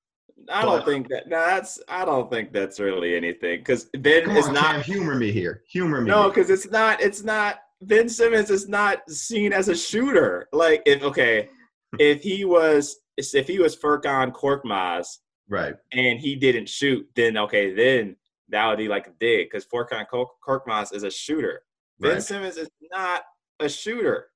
I 0.49 0.62
don't 0.62 0.85
think 0.85 1.09
that. 1.09 1.29
No, 1.29 1.37
that's. 1.37 1.81
I 1.88 2.05
don't 2.05 2.31
think 2.31 2.52
that's 2.52 2.81
really 2.81 3.17
anything 3.17 3.61
because 3.61 3.85
Ben 3.99 4.25
Come 4.25 4.37
is 4.37 4.47
on, 4.47 4.55
not. 4.55 4.75
Cam, 4.76 4.83
humor 4.83 5.14
me 5.14 5.33
here. 5.33 5.62
Humor 5.71 6.00
me. 6.00 6.11
No, 6.11 6.29
because 6.29 6.50
it's 6.50 6.71
not. 6.71 7.00
It's 7.00 7.23
not. 7.23 7.61
Ben 7.83 8.09
Simmons 8.09 8.50
is 8.50 8.69
not 8.69 9.09
seen 9.11 9.52
as 9.52 9.69
a 9.69 9.76
shooter. 9.76 10.49
Like 10.52 10.83
if 10.87 11.02
okay, 11.02 11.49
if 11.99 12.23
he 12.23 12.45
was 12.45 12.97
if 13.17 13.47
he 13.47 13.59
was 13.59 13.76
Furkan 13.76 14.33
Korkmaz 14.33 15.19
right. 15.50 15.75
and 15.92 16.19
he 16.19 16.37
didn't 16.37 16.69
shoot, 16.69 17.07
then 17.14 17.37
okay, 17.37 17.75
then 17.75 18.16
that 18.49 18.66
would 18.69 18.78
be 18.78 18.88
like 18.88 19.07
a 19.07 19.12
dig 19.21 19.50
because 19.50 19.66
Furkan 19.66 20.07
Kork- 20.09 20.40
Korkmaz 20.47 20.95
is 20.95 21.02
a 21.02 21.11
shooter. 21.11 21.62
Ben 22.00 22.14
Right. 22.14 22.23
Simmons 22.23 22.57
is 22.57 22.69
not 22.90 23.23
a 23.61 23.69
shooter. 23.69 24.28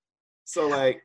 So 0.44 0.68
like, 0.68 1.00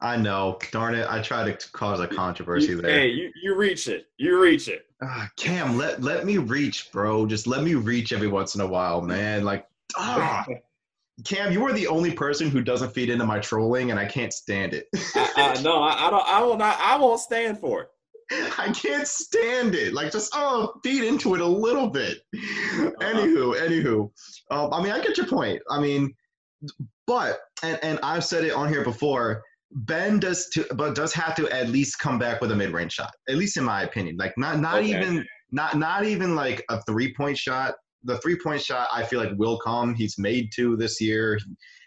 I 0.00 0.16
know. 0.16 0.58
Darn 0.72 0.94
it. 0.94 1.06
I 1.08 1.22
tried 1.22 1.58
to 1.58 1.70
cause 1.72 2.00
a 2.00 2.06
controversy 2.06 2.68
you, 2.68 2.82
there. 2.82 2.90
hey, 2.90 3.08
you, 3.08 3.30
you 3.42 3.56
reach 3.56 3.88
it. 3.88 4.06
You 4.18 4.40
reach 4.40 4.68
it. 4.68 4.86
Ah, 5.02 5.28
Cam, 5.36 5.76
let 5.76 6.02
let 6.02 6.24
me 6.24 6.38
reach, 6.38 6.92
bro. 6.92 7.26
Just 7.26 7.46
let 7.46 7.62
me 7.62 7.74
reach 7.74 8.12
every 8.12 8.28
once 8.28 8.54
in 8.54 8.60
a 8.60 8.66
while, 8.66 9.00
man. 9.00 9.44
Like, 9.44 9.66
ah. 9.96 10.44
Cam, 11.24 11.50
you 11.50 11.64
are 11.64 11.72
the 11.72 11.86
only 11.86 12.12
person 12.12 12.50
who 12.50 12.60
doesn't 12.60 12.92
feed 12.92 13.08
into 13.08 13.24
my 13.24 13.38
trolling, 13.38 13.90
and 13.90 13.98
I 13.98 14.04
can't 14.04 14.34
stand 14.34 14.74
it. 14.74 14.86
I, 15.14 15.54
I, 15.56 15.62
no, 15.62 15.82
I, 15.82 16.06
I 16.06 16.10
don't. 16.10 16.28
I 16.28 16.42
will 16.42 16.58
not. 16.58 16.78
I 16.78 16.98
won't 16.98 17.20
stand 17.20 17.58
for 17.58 17.82
it. 17.82 17.88
I 18.58 18.72
can't 18.72 19.06
stand 19.06 19.74
it. 19.74 19.92
Like, 19.92 20.12
just 20.12 20.32
oh, 20.34 20.72
feed 20.82 21.04
into 21.04 21.34
it 21.34 21.40
a 21.40 21.46
little 21.46 21.88
bit. 21.88 22.18
Uh-huh. 22.34 22.90
Anywho, 23.00 23.60
anywho, 23.60 24.10
um, 24.50 24.72
I 24.72 24.82
mean, 24.82 24.92
I 24.92 25.00
get 25.00 25.16
your 25.16 25.26
point. 25.26 25.60
I 25.70 25.80
mean, 25.80 26.12
but 27.06 27.38
and 27.62 27.78
and 27.82 27.98
I've 28.02 28.24
said 28.24 28.44
it 28.44 28.52
on 28.52 28.68
here 28.68 28.82
before. 28.84 29.42
Ben 29.70 30.18
does 30.18 30.48
to, 30.54 30.66
but 30.74 30.94
does 30.94 31.12
have 31.12 31.34
to 31.36 31.48
at 31.50 31.68
least 31.68 31.98
come 31.98 32.18
back 32.18 32.40
with 32.40 32.50
a 32.50 32.56
mid-range 32.56 32.92
shot. 32.92 33.12
At 33.28 33.36
least 33.36 33.56
in 33.56 33.64
my 33.64 33.82
opinion. 33.82 34.16
Like, 34.16 34.32
not 34.36 34.60
not 34.60 34.78
Okay. 34.78 34.90
even 34.90 35.24
not 35.52 35.76
not 35.76 36.04
even 36.04 36.34
like 36.34 36.64
a 36.70 36.82
three-point 36.82 37.38
shot. 37.38 37.74
The 38.04 38.18
three-point 38.18 38.62
shot, 38.62 38.88
I 38.92 39.04
feel 39.04 39.20
like 39.20 39.32
will 39.36 39.58
come. 39.58 39.94
He's 39.94 40.16
made 40.18 40.50
two 40.54 40.76
this 40.76 41.00
year, 41.00 41.38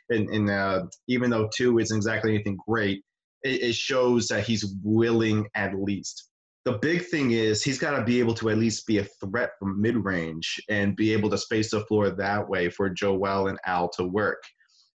and, 0.09 0.29
and 0.29 0.49
uh, 0.49 0.85
even 1.07 1.29
though 1.29 1.49
two 1.55 1.79
isn't 1.79 1.95
exactly 1.95 2.33
anything 2.33 2.57
great, 2.67 3.01
it, 3.43 3.61
it 3.61 3.75
shows 3.75 4.27
that 4.27 4.43
he's 4.45 4.75
willing 4.83 5.47
at 5.55 5.73
least 5.75 6.28
the 6.69 6.77
big 6.77 7.05
thing 7.05 7.31
is 7.31 7.63
he's 7.63 7.79
got 7.79 7.97
to 7.97 8.03
be 8.03 8.19
able 8.19 8.33
to 8.35 8.49
at 8.49 8.57
least 8.57 8.85
be 8.85 8.99
a 8.99 9.03
threat 9.03 9.51
from 9.57 9.81
mid 9.81 9.95
range 9.95 10.61
and 10.69 10.95
be 10.95 11.11
able 11.13 11.29
to 11.29 11.37
space 11.37 11.71
the 11.71 11.81
floor 11.85 12.09
that 12.11 12.47
way 12.47 12.69
for 12.69 12.89
Joel 12.89 13.47
and 13.47 13.57
Al 13.65 13.89
to 13.89 14.03
work. 14.03 14.43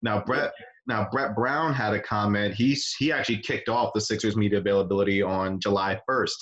Now 0.02 0.22
Brett, 0.22 0.52
now 0.86 1.08
Brett 1.10 1.34
Brown 1.34 1.72
had 1.72 1.94
a 1.94 2.00
comment. 2.00 2.54
He's 2.54 2.94
he 2.98 3.10
actually 3.10 3.38
kicked 3.38 3.68
off 3.68 3.92
the 3.94 4.00
Sixers 4.00 4.36
media 4.36 4.58
availability 4.58 5.22
on 5.22 5.58
July 5.58 6.00
1st, 6.08 6.36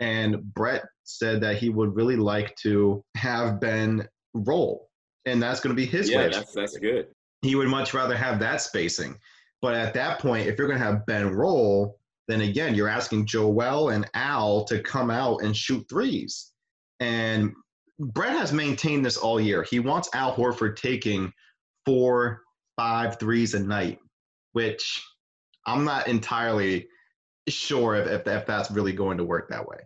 and 0.00 0.42
Brett 0.54 0.84
said 1.04 1.40
that 1.42 1.56
he 1.56 1.68
would 1.68 1.94
really 1.94 2.16
like 2.16 2.56
to 2.62 3.04
have 3.16 3.60
Ben 3.60 4.08
roll, 4.32 4.88
and 5.26 5.40
that's 5.40 5.60
going 5.60 5.76
to 5.76 5.80
be 5.80 5.86
his. 5.86 6.10
Yeah, 6.10 6.28
that's 6.28 6.52
that's 6.52 6.78
good. 6.78 7.08
He 7.42 7.54
would 7.54 7.68
much 7.68 7.94
rather 7.94 8.16
have 8.16 8.40
that 8.40 8.62
spacing. 8.62 9.18
But 9.60 9.74
at 9.74 9.94
that 9.94 10.18
point, 10.18 10.48
if 10.48 10.58
you're 10.58 10.66
going 10.66 10.80
to 10.80 10.84
have 10.84 11.06
Ben 11.06 11.30
roll, 11.30 11.98
then 12.28 12.40
again, 12.42 12.74
you're 12.74 12.88
asking 12.88 13.26
Joel 13.26 13.90
and 13.90 14.08
Al 14.14 14.64
to 14.64 14.80
come 14.80 15.10
out 15.10 15.42
and 15.42 15.56
shoot 15.56 15.86
threes. 15.88 16.52
And 17.00 17.52
Brett 17.98 18.32
has 18.32 18.52
maintained 18.52 19.04
this 19.04 19.16
all 19.16 19.40
year. 19.40 19.62
He 19.62 19.78
wants 19.78 20.08
Al 20.14 20.34
Horford 20.34 20.76
taking 20.76 21.32
four, 21.84 22.42
five 22.76 23.18
threes 23.18 23.54
a 23.54 23.60
night, 23.60 23.98
which 24.52 25.02
I'm 25.66 25.84
not 25.84 26.08
entirely 26.08 26.88
sure 27.48 27.94
if, 27.96 28.06
if, 28.06 28.26
if 28.26 28.46
that's 28.46 28.70
really 28.70 28.92
going 28.92 29.18
to 29.18 29.24
work 29.24 29.48
that 29.50 29.66
way. 29.66 29.78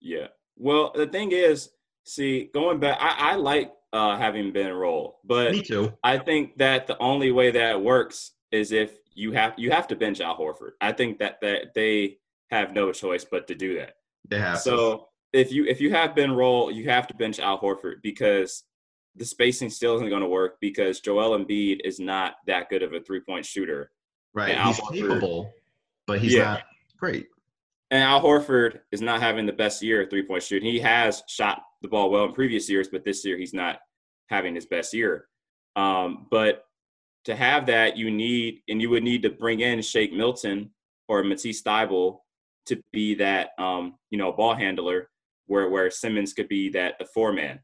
Yeah. 0.00 0.28
Well, 0.56 0.92
the 0.94 1.06
thing 1.06 1.32
is, 1.32 1.70
see, 2.04 2.50
going 2.54 2.78
back, 2.78 2.98
I, 3.00 3.32
I 3.32 3.36
like 3.36 3.72
uh, 3.92 4.16
having 4.16 4.52
Ben 4.52 4.72
roll, 4.72 5.18
but 5.24 5.52
Me 5.52 5.62
too. 5.62 5.92
I 6.02 6.18
think 6.18 6.58
that 6.58 6.86
the 6.86 6.98
only 6.98 7.32
way 7.32 7.50
that 7.52 7.82
works 7.82 8.32
is 8.52 8.72
if 8.72 8.98
you 9.14 9.32
have 9.32 9.54
you 9.56 9.70
have 9.70 9.86
to 9.88 9.96
bench 9.96 10.20
Al 10.20 10.36
Horford. 10.36 10.72
I 10.80 10.92
think 10.92 11.18
that 11.18 11.40
that 11.42 11.74
they 11.74 12.18
have 12.50 12.72
no 12.72 12.92
choice 12.92 13.24
but 13.24 13.46
to 13.48 13.54
do 13.54 13.76
that. 13.78 13.94
They 14.28 14.38
have 14.38 14.56
to. 14.56 14.60
So 14.62 15.08
if 15.32 15.50
you 15.52 15.64
if 15.66 15.80
you 15.80 15.90
have 15.92 16.14
Ben 16.14 16.32
roll, 16.32 16.70
you 16.70 16.88
have 16.88 17.06
to 17.08 17.14
bench 17.14 17.40
Al 17.40 17.58
Horford 17.58 18.02
because 18.02 18.64
the 19.16 19.24
spacing 19.24 19.68
still 19.68 19.94
isn't 19.96 20.08
going 20.08 20.22
to 20.22 20.28
work 20.28 20.56
because 20.60 21.00
Joel 21.00 21.38
Embiid 21.38 21.80
is 21.84 22.00
not 22.00 22.36
that 22.46 22.70
good 22.70 22.82
of 22.82 22.94
a 22.94 23.00
three 23.00 23.20
point 23.20 23.44
shooter, 23.44 23.90
right. 24.34 24.56
He's 24.58 24.78
Horford- 24.78 24.94
capable, 24.94 25.52
but 26.06 26.18
he's 26.20 26.34
Yeah. 26.34 26.44
not 26.44 26.62
great. 26.98 27.26
and 27.90 28.02
Al 28.02 28.22
Horford 28.22 28.80
is 28.90 29.02
not 29.02 29.20
having 29.20 29.44
the 29.44 29.52
best 29.52 29.82
year 29.82 30.00
at 30.02 30.08
three 30.08 30.22
point 30.22 30.42
shooting. 30.42 30.70
He 30.70 30.78
has 30.80 31.22
shot 31.28 31.62
the 31.82 31.88
ball 31.88 32.08
well 32.10 32.24
in 32.24 32.32
previous 32.32 32.70
years, 32.70 32.88
but 32.88 33.04
this 33.04 33.22
year 33.24 33.36
he's 33.36 33.52
not 33.52 33.80
having 34.28 34.54
his 34.54 34.64
best 34.64 34.94
year. 34.94 35.28
Um, 35.76 36.26
but 36.30 36.64
to 37.24 37.36
have 37.36 37.66
that, 37.66 37.96
you 37.96 38.10
need, 38.10 38.60
and 38.68 38.80
you 38.80 38.90
would 38.90 39.02
need 39.02 39.22
to 39.22 39.30
bring 39.30 39.60
in 39.60 39.80
Shake 39.82 40.12
Milton 40.12 40.70
or 41.08 41.22
Matisse 41.22 41.62
Thybulle 41.62 42.18
to 42.66 42.80
be 42.92 43.14
that, 43.16 43.50
um, 43.58 43.94
you 44.10 44.18
know, 44.18 44.32
ball 44.32 44.54
handler 44.54 45.10
where, 45.46 45.68
where 45.68 45.90
Simmons 45.90 46.32
could 46.32 46.48
be 46.48 46.70
that, 46.70 46.98
the 46.98 47.06
four 47.06 47.32
man. 47.32 47.60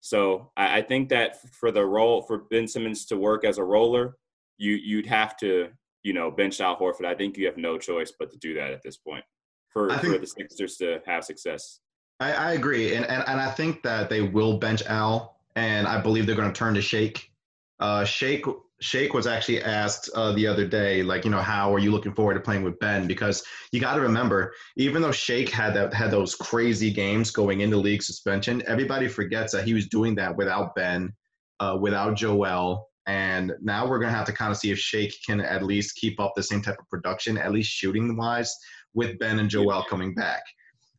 So 0.00 0.50
I, 0.56 0.78
I 0.78 0.82
think 0.82 1.08
that 1.10 1.36
for 1.54 1.70
the 1.70 1.84
role, 1.84 2.22
for 2.22 2.44
Ben 2.50 2.68
Simmons 2.68 3.06
to 3.06 3.16
work 3.16 3.44
as 3.44 3.58
a 3.58 3.64
roller, 3.64 4.16
you, 4.58 4.72
you'd 4.72 5.06
have 5.06 5.36
to, 5.38 5.68
you 6.02 6.12
know, 6.12 6.30
bench 6.30 6.60
Al 6.60 6.76
Horford. 6.76 7.04
I 7.04 7.14
think 7.14 7.36
you 7.36 7.46
have 7.46 7.56
no 7.56 7.78
choice 7.78 8.12
but 8.18 8.30
to 8.30 8.38
do 8.38 8.54
that 8.54 8.70
at 8.70 8.82
this 8.82 8.96
point 8.96 9.24
for, 9.68 9.90
I 9.90 9.98
for 9.98 10.18
the 10.18 10.26
Sixers 10.26 10.76
to 10.76 11.00
have 11.06 11.24
success. 11.24 11.80
I, 12.20 12.32
I 12.32 12.52
agree, 12.52 12.94
and, 12.94 13.04
and 13.04 13.22
and 13.26 13.38
I 13.38 13.50
think 13.50 13.82
that 13.82 14.08
they 14.08 14.22
will 14.22 14.56
bench 14.56 14.82
Al, 14.86 15.36
and 15.54 15.86
I 15.86 16.00
believe 16.00 16.24
they're 16.24 16.34
going 16.34 16.50
to 16.50 16.58
turn 16.58 16.72
to 16.72 16.80
Shake. 16.80 17.30
Uh, 17.78 18.06
Shake 18.06 18.46
Shake 18.80 19.14
was 19.14 19.26
actually 19.26 19.62
asked 19.62 20.10
uh, 20.14 20.32
the 20.32 20.46
other 20.46 20.66
day, 20.66 21.02
like, 21.02 21.24
you 21.24 21.30
know, 21.30 21.40
how 21.40 21.74
are 21.74 21.78
you 21.78 21.90
looking 21.90 22.12
forward 22.14 22.34
to 22.34 22.40
playing 22.40 22.62
with 22.62 22.78
Ben? 22.78 23.06
Because 23.06 23.42
you 23.72 23.80
got 23.80 23.94
to 23.94 24.02
remember, 24.02 24.52
even 24.76 25.00
though 25.00 25.12
Shake 25.12 25.48
had 25.48 25.74
that 25.74 25.94
had 25.94 26.10
those 26.10 26.34
crazy 26.34 26.90
games 26.90 27.30
going 27.30 27.62
into 27.62 27.78
league 27.78 28.02
suspension, 28.02 28.62
everybody 28.66 29.08
forgets 29.08 29.52
that 29.52 29.64
he 29.64 29.72
was 29.72 29.88
doing 29.88 30.14
that 30.16 30.36
without 30.36 30.74
Ben, 30.74 31.12
uh, 31.60 31.78
without 31.80 32.16
Joel, 32.16 32.90
and 33.06 33.54
now 33.62 33.88
we're 33.88 33.98
going 33.98 34.10
to 34.10 34.16
have 34.16 34.26
to 34.26 34.32
kind 34.32 34.50
of 34.50 34.58
see 34.58 34.70
if 34.70 34.78
Shake 34.78 35.14
can 35.24 35.40
at 35.40 35.62
least 35.62 35.96
keep 35.96 36.20
up 36.20 36.32
the 36.34 36.42
same 36.42 36.60
type 36.60 36.78
of 36.78 36.88
production, 36.88 37.38
at 37.38 37.52
least 37.52 37.70
shooting 37.70 38.16
wise, 38.16 38.54
with 38.94 39.18
Ben 39.18 39.38
and 39.38 39.48
Joel 39.48 39.84
coming 39.88 40.14
back. 40.14 40.42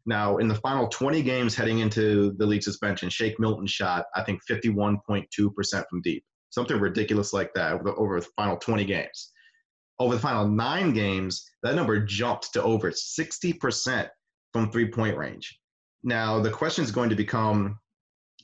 Now, 0.06 0.38
in 0.38 0.48
the 0.48 0.56
final 0.56 0.88
20 0.88 1.22
games 1.22 1.54
heading 1.54 1.80
into 1.80 2.34
the 2.38 2.46
league 2.46 2.64
suspension, 2.64 3.10
Shake 3.10 3.40
Milton 3.40 3.68
shot, 3.68 4.06
I 4.16 4.24
think, 4.24 4.40
51.2% 4.50 5.84
from 5.90 6.02
deep. 6.02 6.24
Something 6.50 6.80
ridiculous 6.80 7.34
like 7.34 7.54
that 7.54 7.74
over 7.74 7.84
the, 7.84 7.96
over 7.96 8.20
the 8.20 8.28
final 8.36 8.58
20 8.58 8.86
games. 8.86 9.32
Over 10.00 10.16
the 10.16 10.22
final 10.22 10.48
nine 10.48 10.94
games, 10.94 11.50
that 11.64 11.76
number 11.76 12.00
jumped 12.00 12.54
to 12.54 12.64
over 12.64 12.92
60% 12.92 14.10
from 14.54 14.72
three 14.72 14.90
point 14.90 15.18
range. 15.18 15.60
Now, 16.04 16.40
the 16.40 16.52
question 16.52 16.84
is 16.84 16.92
going 16.92 17.10
to 17.10 17.16
become 17.16 17.80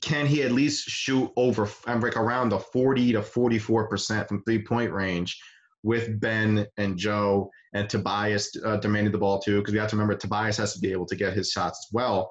can 0.04 0.26
he 0.26 0.42
at 0.42 0.52
least 0.52 0.84
shoot 0.86 1.30
over, 1.36 1.68
I'm 1.86 2.00
like 2.00 2.16
around 2.16 2.50
the 2.50 2.58
40 2.58 3.12
to 3.12 3.20
44% 3.20 4.28
from 4.28 4.42
three 4.42 4.62
point 4.62 4.92
range 4.92 5.40
with 5.82 6.20
Ben 6.20 6.66
and 6.76 6.98
Joe 6.98 7.50
and 7.72 7.88
Tobias 7.88 8.50
uh, 8.64 8.76
demanding 8.76 9.12
the 9.12 9.18
ball 9.18 9.38
too, 9.38 9.58
because 9.58 9.72
we 9.72 9.78
have 9.78 9.90
to 9.90 9.96
remember 9.96 10.14
Tobias 10.14 10.56
has 10.58 10.74
to 10.74 10.80
be 10.80 10.92
able 10.92 11.06
to 11.06 11.16
get 11.16 11.34
his 11.34 11.50
shots 11.50 11.86
as 11.86 11.92
well. 11.92 12.30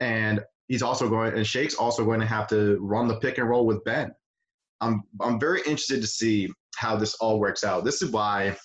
And 0.00 0.40
he's 0.68 0.82
also 0.82 1.08
going, 1.08 1.34
and 1.34 1.46
Shake's 1.46 1.74
also 1.74 2.04
going 2.04 2.20
to 2.20 2.26
have 2.26 2.46
to 2.48 2.78
run 2.80 3.08
the 3.08 3.16
pick 3.16 3.38
and 3.38 3.48
roll 3.48 3.66
with 3.66 3.84
Ben. 3.84 4.12
I'm, 4.80 5.02
I'm 5.20 5.38
very 5.38 5.60
interested 5.60 6.00
to 6.00 6.06
see 6.06 6.48
how 6.76 6.96
this 6.96 7.14
all 7.16 7.38
works 7.38 7.64
out. 7.64 7.84
This 7.84 8.02
is 8.02 8.10
why 8.10 8.56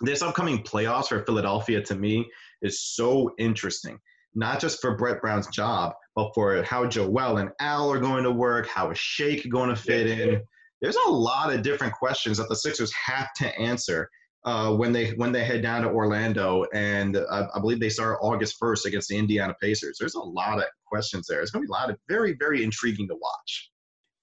this 0.00 0.22
upcoming 0.22 0.62
playoffs 0.62 1.08
for 1.08 1.24
Philadelphia 1.24 1.80
to 1.82 1.94
me 1.94 2.26
is 2.62 2.82
so 2.82 3.32
interesting. 3.38 3.98
Not 4.34 4.60
just 4.60 4.80
for 4.80 4.96
Brett 4.96 5.20
Brown's 5.20 5.46
job, 5.48 5.92
but 6.16 6.32
for 6.34 6.62
how 6.64 6.86
Joel 6.86 7.38
and 7.38 7.50
Al 7.60 7.90
are 7.92 8.00
going 8.00 8.24
to 8.24 8.32
work, 8.32 8.66
how 8.66 8.90
is 8.90 8.98
Shake 8.98 9.48
going 9.50 9.68
to 9.68 9.76
fit 9.76 10.08
in. 10.08 10.42
There's 10.80 10.96
a 10.96 11.10
lot 11.10 11.52
of 11.52 11.62
different 11.62 11.92
questions 11.92 12.38
that 12.38 12.48
the 12.48 12.56
Sixers 12.56 12.92
have 12.92 13.32
to 13.36 13.56
answer 13.58 14.10
uh, 14.44 14.74
when 14.74 14.92
they 14.92 15.10
when 15.12 15.32
they 15.32 15.44
head 15.44 15.62
down 15.62 15.82
to 15.82 15.88
Orlando, 15.88 16.66
and 16.74 17.16
I, 17.16 17.46
I 17.54 17.60
believe 17.60 17.80
they 17.80 17.88
start 17.88 18.18
August 18.20 18.60
1st 18.60 18.84
against 18.86 19.08
the 19.08 19.16
Indiana 19.16 19.54
Pacers. 19.60 19.96
There's 19.98 20.16
a 20.16 20.20
lot 20.20 20.58
of 20.58 20.64
questions 20.84 21.26
there. 21.26 21.40
It's 21.40 21.50
going 21.50 21.62
to 21.62 21.68
be 21.68 21.70
a 21.70 21.72
lot 21.72 21.90
of 21.90 21.96
very 22.08 22.34
very 22.38 22.62
intriguing 22.62 23.08
to 23.08 23.14
watch. 23.14 23.70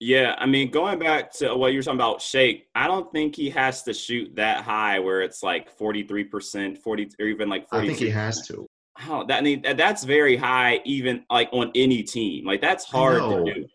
Yeah, 0.03 0.34
I 0.39 0.48
mean, 0.48 0.72
going 0.72 0.98
back 0.98 1.31
to 1.34 1.53
what 1.55 1.74
you 1.74 1.77
were 1.77 1.84
talking 1.84 2.00
about, 2.00 2.24
Shake, 2.24 2.67
I 2.74 2.88
don't 2.88 3.12
think 3.12 3.36
he 3.36 3.51
has 3.51 3.84
to 3.84 3.93
shoot 3.93 4.36
that 4.36 4.63
high 4.63 4.98
where 4.98 5.22
it's 5.22 5.43
like 5.43 5.77
43%, 5.77 6.75
40, 6.79 7.10
or 7.20 7.27
even 7.27 7.50
like 7.50 7.70
40. 7.70 7.84
I 7.84 7.88
think 7.88 8.00
he 8.00 8.10
has 8.10 8.41
to. 8.48 8.65
Oh, 9.08 9.24
that 9.27 9.38
I 9.38 9.41
mean, 9.41 9.62
that's 9.62 10.03
very 10.03 10.36
high, 10.36 10.81
even 10.86 11.24
like 11.29 11.50
on 11.53 11.72
any 11.75 12.01
team. 12.01 12.46
Like 12.48 12.62
that's 12.62 12.84
hard 12.84 13.22
to 13.22 13.53
do. 13.53 13.65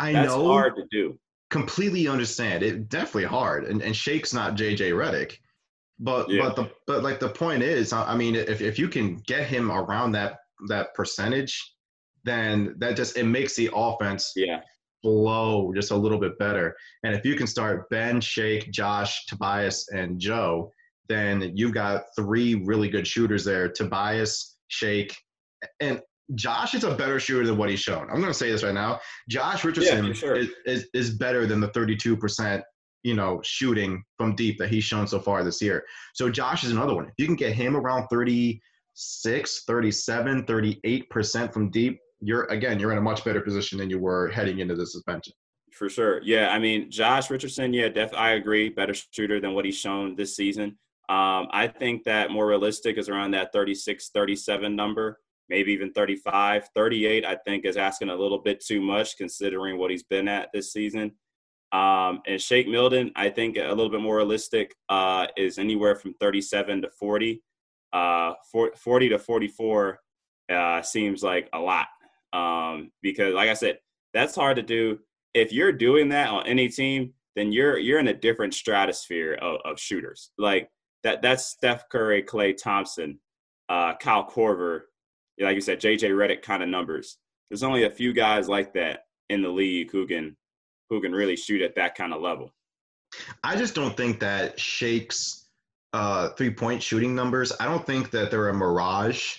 I 0.00 0.12
know. 0.12 0.22
That's 0.22 0.34
know. 0.34 0.46
hard 0.46 0.76
to 0.76 0.84
do. 0.90 1.18
completely 1.50 2.08
understand 2.08 2.62
it 2.62 2.88
definitely 2.88 3.24
hard 3.24 3.64
and, 3.64 3.80
and 3.80 3.96
shake's 3.96 4.34
not 4.34 4.54
jj 4.54 4.92
Redick, 4.92 5.38
but 5.98 6.28
Yeah. 6.28 6.42
but 6.42 6.56
the 6.56 6.70
but 6.86 7.02
like 7.02 7.20
the 7.20 7.28
point 7.30 7.62
is 7.62 7.92
i 7.92 8.02
I 8.12 8.16
mean 8.16 8.34
if, 8.34 8.60
if 8.60 8.78
you 8.78 8.88
can 8.88 9.16
get 9.26 9.46
him 9.46 9.70
around 9.70 10.12
that 10.12 10.40
that 10.68 10.92
percentage 10.94 11.54
then 12.24 12.74
that 12.80 12.96
just 12.96 13.16
it 13.16 13.24
makes 13.24 13.54
the 13.56 13.70
offense 13.74 14.32
Yeah, 14.36 14.60
flow 15.08 15.72
just 15.74 15.90
a 15.90 15.96
little 15.96 16.18
bit 16.18 16.38
better. 16.38 16.76
And 17.02 17.14
if 17.14 17.24
you 17.24 17.34
can 17.34 17.46
start 17.46 17.88
ben 17.88 18.20
shake 18.20 18.70
josh 18.70 19.24
tobias 19.26 19.88
and 19.88 20.18
joe 20.20 20.70
then 21.08 21.52
you've 21.54 21.72
got 21.72 22.04
three 22.14 22.56
really 22.66 22.88
good 22.90 23.06
shooters 23.06 23.44
there 23.44 23.70
tobias 23.70 24.56
shake 24.68 25.16
and 25.80 26.02
josh 26.34 26.74
is 26.74 26.84
a 26.84 26.94
better 26.94 27.18
shooter 27.18 27.46
than 27.46 27.56
what 27.56 27.70
he's 27.70 27.80
shown. 27.80 28.06
I'm 28.10 28.20
going 28.20 28.26
to 28.26 28.34
say 28.34 28.50
this 28.50 28.62
right 28.62 28.74
now. 28.74 29.00
Josh 29.30 29.64
richardson 29.64 30.08
for 30.08 30.14
sure. 30.14 30.36
is, 30.36 30.50
is, 30.66 30.86
is 30.92 31.10
better 31.16 31.46
than 31.46 31.60
the 31.60 31.68
32% 31.68 32.62
you 33.04 33.14
know 33.14 33.40
shooting 33.42 34.02
from 34.18 34.34
deep 34.34 34.58
that 34.58 34.68
he's 34.68 34.84
shown 34.84 35.06
so 35.06 35.20
far 35.20 35.42
this 35.42 35.62
year. 35.62 35.84
So 36.14 36.28
josh 36.28 36.64
is 36.64 36.72
another 36.72 36.94
one. 36.94 37.06
If 37.06 37.14
you 37.16 37.24
can 37.24 37.36
get 37.36 37.54
him 37.54 37.76
around 37.76 38.08
36 38.08 39.64
37 39.66 40.44
38% 40.44 41.52
from 41.52 41.70
deep 41.70 41.98
you're 42.20 42.44
again 42.44 42.78
you're 42.78 42.92
in 42.92 42.98
a 42.98 43.02
much 43.02 43.24
better 43.24 43.40
position 43.40 43.78
than 43.78 43.90
you 43.90 43.98
were 43.98 44.28
heading 44.28 44.58
into 44.58 44.74
the 44.74 44.86
suspension 44.86 45.32
For 45.72 45.88
sure. 45.88 46.20
Yeah. 46.22 46.48
I 46.50 46.58
mean, 46.58 46.90
Josh 46.90 47.30
Richardson, 47.30 47.72
yeah, 47.72 47.88
def- 47.88 48.14
I 48.14 48.32
agree. 48.32 48.68
Better 48.68 48.94
shooter 49.12 49.40
than 49.40 49.54
what 49.54 49.64
he's 49.64 49.78
shown 49.78 50.16
this 50.16 50.34
season. 50.34 50.76
Um, 51.08 51.46
I 51.52 51.68
think 51.68 52.04
that 52.04 52.30
more 52.30 52.46
realistic 52.46 52.98
is 52.98 53.08
around 53.08 53.30
that 53.30 53.52
36, 53.52 54.10
37 54.10 54.74
number, 54.76 55.20
maybe 55.48 55.72
even 55.72 55.92
35. 55.92 56.68
38, 56.74 57.24
I 57.24 57.36
think, 57.46 57.64
is 57.64 57.76
asking 57.76 58.10
a 58.10 58.14
little 58.14 58.38
bit 58.38 58.62
too 58.64 58.80
much 58.80 59.16
considering 59.16 59.78
what 59.78 59.90
he's 59.90 60.02
been 60.02 60.28
at 60.28 60.48
this 60.52 60.72
season. 60.72 61.12
Um, 61.72 62.20
and 62.26 62.40
Shake 62.40 62.68
Milton, 62.68 63.10
I 63.14 63.30
think 63.30 63.56
a 63.56 63.68
little 63.68 63.90
bit 63.90 64.00
more 64.00 64.16
realistic 64.16 64.74
uh, 64.88 65.28
is 65.36 65.58
anywhere 65.58 65.96
from 65.96 66.14
37 66.14 66.82
to 66.82 66.90
40. 66.90 67.42
Uh, 67.92 68.34
40 68.76 69.08
to 69.10 69.18
44 69.18 69.98
uh, 70.50 70.82
seems 70.82 71.22
like 71.22 71.48
a 71.54 71.58
lot 71.58 71.86
um, 72.32 72.90
because, 73.02 73.34
like 73.34 73.48
I 73.48 73.54
said, 73.54 73.78
that's 74.14 74.34
hard 74.34 74.56
to 74.56 74.62
do. 74.62 74.98
If 75.34 75.52
you're 75.52 75.72
doing 75.72 76.08
that 76.10 76.30
on 76.30 76.46
any 76.46 76.68
team, 76.68 77.12
then 77.36 77.52
you're 77.52 77.78
you're 77.78 78.00
in 78.00 78.08
a 78.08 78.14
different 78.14 78.54
stratosphere 78.54 79.34
of, 79.34 79.60
of 79.64 79.78
shooters. 79.78 80.30
Like 80.38 80.70
that 81.04 81.22
that's 81.22 81.46
Steph 81.46 81.88
Curry, 81.88 82.22
Klay 82.22 82.56
Thompson, 82.56 83.18
uh, 83.68 83.94
Kyle 83.96 84.28
Korver, 84.28 84.82
like 85.40 85.54
you 85.54 85.60
said, 85.60 85.80
JJ 85.80 86.10
Redick 86.10 86.42
kind 86.42 86.62
of 86.62 86.68
numbers. 86.68 87.18
There's 87.50 87.62
only 87.62 87.84
a 87.84 87.90
few 87.90 88.12
guys 88.12 88.48
like 88.48 88.74
that 88.74 89.04
in 89.28 89.42
the 89.42 89.48
league 89.48 89.90
who 89.90 90.06
can 90.06 90.36
who 90.90 91.00
can 91.00 91.12
really 91.12 91.36
shoot 91.36 91.62
at 91.62 91.74
that 91.76 91.94
kind 91.94 92.12
of 92.12 92.20
level. 92.20 92.52
I 93.44 93.56
just 93.56 93.74
don't 93.74 93.96
think 93.96 94.20
that 94.20 94.58
Shake's 94.58 95.48
uh, 95.92 96.30
three 96.30 96.50
point 96.50 96.82
shooting 96.82 97.14
numbers. 97.14 97.52
I 97.60 97.66
don't 97.66 97.86
think 97.86 98.10
that 98.10 98.30
they're 98.30 98.48
a 98.48 98.54
mirage. 98.54 99.38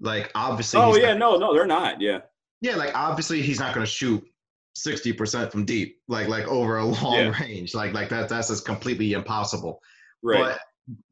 Like 0.00 0.30
obviously. 0.34 0.80
Oh 0.80 0.96
yeah, 0.96 1.14
not, 1.14 1.38
no, 1.40 1.46
no, 1.46 1.54
they're 1.54 1.66
not. 1.66 2.00
Yeah. 2.00 2.20
Yeah, 2.60 2.76
like 2.76 2.94
obviously 2.94 3.42
he's 3.42 3.60
not 3.60 3.74
going 3.74 3.84
to 3.84 3.90
shoot 3.90 4.22
sixty 4.74 5.12
percent 5.12 5.50
from 5.50 5.64
deep, 5.64 5.98
like 6.08 6.28
like 6.28 6.46
over 6.46 6.78
a 6.78 6.84
long 6.84 7.14
yeah. 7.14 7.32
range. 7.40 7.74
Like 7.74 7.92
like 7.92 8.08
that 8.10 8.28
that's 8.28 8.48
just 8.48 8.64
completely 8.64 9.12
impossible. 9.12 9.80
Right. 10.22 10.40
But 10.40 10.60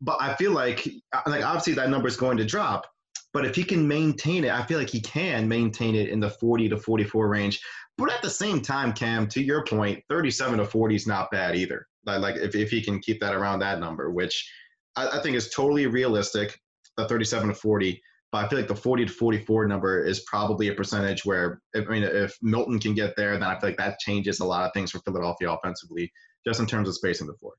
but 0.01 0.19
I 0.21 0.35
feel 0.37 0.53
like 0.53 0.87
uh, 1.13 1.23
like 1.27 1.45
obviously 1.45 1.75
that 1.75 1.91
number 1.91 2.09
is 2.09 2.17
going 2.17 2.37
to 2.39 2.45
drop. 2.45 2.87
But 3.33 3.45
if 3.45 3.57
he 3.57 3.65
can 3.65 3.87
maintain 3.87 4.45
it, 4.45 4.53
I 4.53 4.65
feel 4.65 4.79
like 4.79 4.91
he 4.91 5.01
can 5.01 5.49
maintain 5.49 5.97
it 5.97 6.09
in 6.09 6.21
the 6.21 6.31
40 6.31 6.69
to 6.69 6.77
44 6.77 7.29
range. 7.29 7.61
But 7.99 8.13
at 8.13 8.23
the 8.23 8.31
same 8.31 8.61
time, 8.61 8.93
Cam, 8.93 9.27
to 9.29 9.43
your 9.43 9.65
point, 9.65 10.01
37 10.09 10.59
to 10.59 10.65
40 10.65 10.95
is 10.95 11.07
not 11.09 11.33
bad 11.33 11.57
either. 11.57 11.87
Like 12.07 12.21
like 12.21 12.37
if, 12.37 12.55
if 12.55 12.71
he 12.71 12.83
can 12.83 13.01
keep 13.01 13.21
that 13.21 13.35
around 13.35 13.59
that 13.61 13.81
number, 13.81 14.11
which 14.11 14.49
I, 14.97 15.19
I 15.19 15.23
think 15.23 15.37
is 15.37 15.51
totally 15.51 15.87
realistic, 15.87 16.59
the 16.97 17.09
37 17.09 17.49
to 17.49 17.55
40. 17.55 18.01
But 18.35 18.47
I 18.47 18.49
feel 18.49 18.59
like 18.59 18.67
the 18.67 18.75
40 18.75 19.07
to 19.07 19.13
44 19.13 19.69
number 19.69 20.05
is 20.05 20.23
probably 20.23 20.67
a 20.67 20.75
percentage 20.75 21.25
where, 21.25 21.63
I 21.77 21.83
mean, 21.83 22.03
if 22.03 22.37
Milton 22.43 22.81
can 22.81 22.93
get 22.93 23.15
there, 23.17 23.35
then 23.35 23.45
I 23.45 23.57
feel 23.61 23.69
like 23.69 23.77
that 23.77 24.01
changes 24.01 24.41
a 24.41 24.45
lot 24.45 24.67
of 24.67 24.73
things 24.73 24.91
for 24.91 24.99
Philadelphia 24.99 25.53
offensively, 25.53 26.13
just 26.45 26.59
in 26.59 26.67
terms 26.67 26.89
of 26.89 26.97
spacing 26.97 27.29
the 27.29 27.35
floor. 27.35 27.53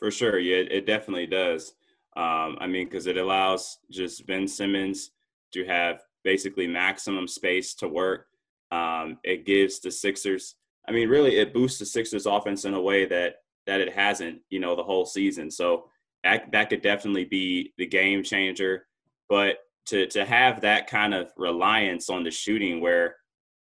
For 0.00 0.10
sure, 0.10 0.40
yeah, 0.40 0.64
it 0.68 0.84
definitely 0.84 1.28
does. 1.28 1.74
Um, 2.16 2.56
I 2.58 2.66
mean, 2.66 2.86
because 2.88 3.06
it 3.06 3.18
allows 3.18 3.78
just 3.88 4.26
Ben 4.26 4.48
Simmons 4.48 5.12
to 5.52 5.64
have 5.64 6.02
basically 6.24 6.66
maximum 6.66 7.28
space 7.28 7.76
to 7.76 7.86
work. 7.86 8.26
Um, 8.72 9.18
it 9.22 9.46
gives 9.46 9.78
the 9.78 9.92
Sixers. 9.92 10.56
I 10.88 10.90
mean, 10.90 11.08
really, 11.08 11.36
it 11.36 11.54
boosts 11.54 11.78
the 11.78 11.86
Sixers' 11.86 12.26
offense 12.26 12.64
in 12.64 12.74
a 12.74 12.82
way 12.82 13.06
that 13.06 13.36
that 13.68 13.80
it 13.80 13.92
hasn't, 13.92 14.40
you 14.50 14.58
know, 14.58 14.74
the 14.74 14.82
whole 14.82 15.06
season. 15.06 15.52
So 15.52 15.84
that 16.24 16.50
that 16.50 16.68
could 16.68 16.82
definitely 16.82 17.26
be 17.26 17.74
the 17.78 17.86
game 17.86 18.24
changer. 18.24 18.88
But 19.28 19.58
to 19.86 20.06
to 20.08 20.24
have 20.24 20.60
that 20.62 20.88
kind 20.88 21.14
of 21.14 21.30
reliance 21.36 22.10
on 22.10 22.24
the 22.24 22.30
shooting, 22.30 22.80
where 22.80 23.16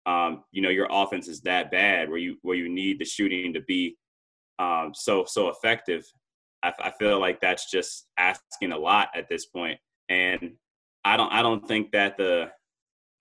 um, 0.06 0.44
you 0.52 0.62
know 0.62 0.70
your 0.70 0.88
offense 0.90 1.28
is 1.28 1.40
that 1.42 1.70
bad, 1.70 2.08
where 2.08 2.18
you 2.18 2.36
where 2.42 2.56
you 2.56 2.68
need 2.68 2.98
the 2.98 3.04
shooting 3.04 3.52
to 3.54 3.60
be 3.60 3.96
um, 4.58 4.92
so 4.94 5.24
so 5.26 5.48
effective, 5.48 6.04
I, 6.62 6.72
I 6.78 6.90
feel 6.90 7.18
like 7.18 7.40
that's 7.40 7.70
just 7.70 8.06
asking 8.18 8.72
a 8.72 8.78
lot 8.78 9.08
at 9.14 9.28
this 9.28 9.46
point. 9.46 9.78
And 10.08 10.52
I 11.04 11.16
don't 11.16 11.32
I 11.32 11.42
don't 11.42 11.66
think 11.66 11.92
that 11.92 12.16
the 12.16 12.50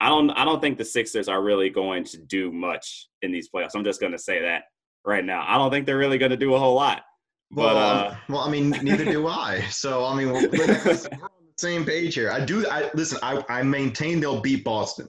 I 0.00 0.08
don't 0.08 0.30
I 0.30 0.44
don't 0.44 0.60
think 0.60 0.78
the 0.78 0.84
Sixers 0.84 1.28
are 1.28 1.42
really 1.42 1.70
going 1.70 2.04
to 2.04 2.18
do 2.18 2.52
much 2.52 3.08
in 3.22 3.32
these 3.32 3.48
playoffs. 3.50 3.70
I'm 3.74 3.84
just 3.84 4.00
going 4.00 4.12
to 4.12 4.18
say 4.18 4.40
that 4.42 4.64
right 5.04 5.24
now. 5.24 5.44
I 5.46 5.58
don't 5.58 5.70
think 5.70 5.86
they're 5.86 5.98
really 5.98 6.18
going 6.18 6.30
to 6.30 6.36
do 6.36 6.54
a 6.54 6.58
whole 6.58 6.74
lot. 6.74 7.02
Well, 7.50 7.74
but, 7.74 7.76
uh, 7.76 8.16
well, 8.28 8.40
I 8.40 8.50
mean, 8.50 8.70
neither 8.70 9.04
do 9.04 9.26
I. 9.26 9.60
So 9.68 10.04
I 10.04 10.14
mean, 10.14 10.32
we're, 10.32 10.48
we're 10.48 10.96
same 11.62 11.84
page 11.84 12.14
here. 12.14 12.30
I 12.30 12.44
do. 12.44 12.66
I 12.68 12.90
listen. 12.94 13.18
I, 13.22 13.42
I 13.48 13.62
maintain 13.62 14.20
they'll 14.20 14.40
beat 14.40 14.64
Boston. 14.64 15.08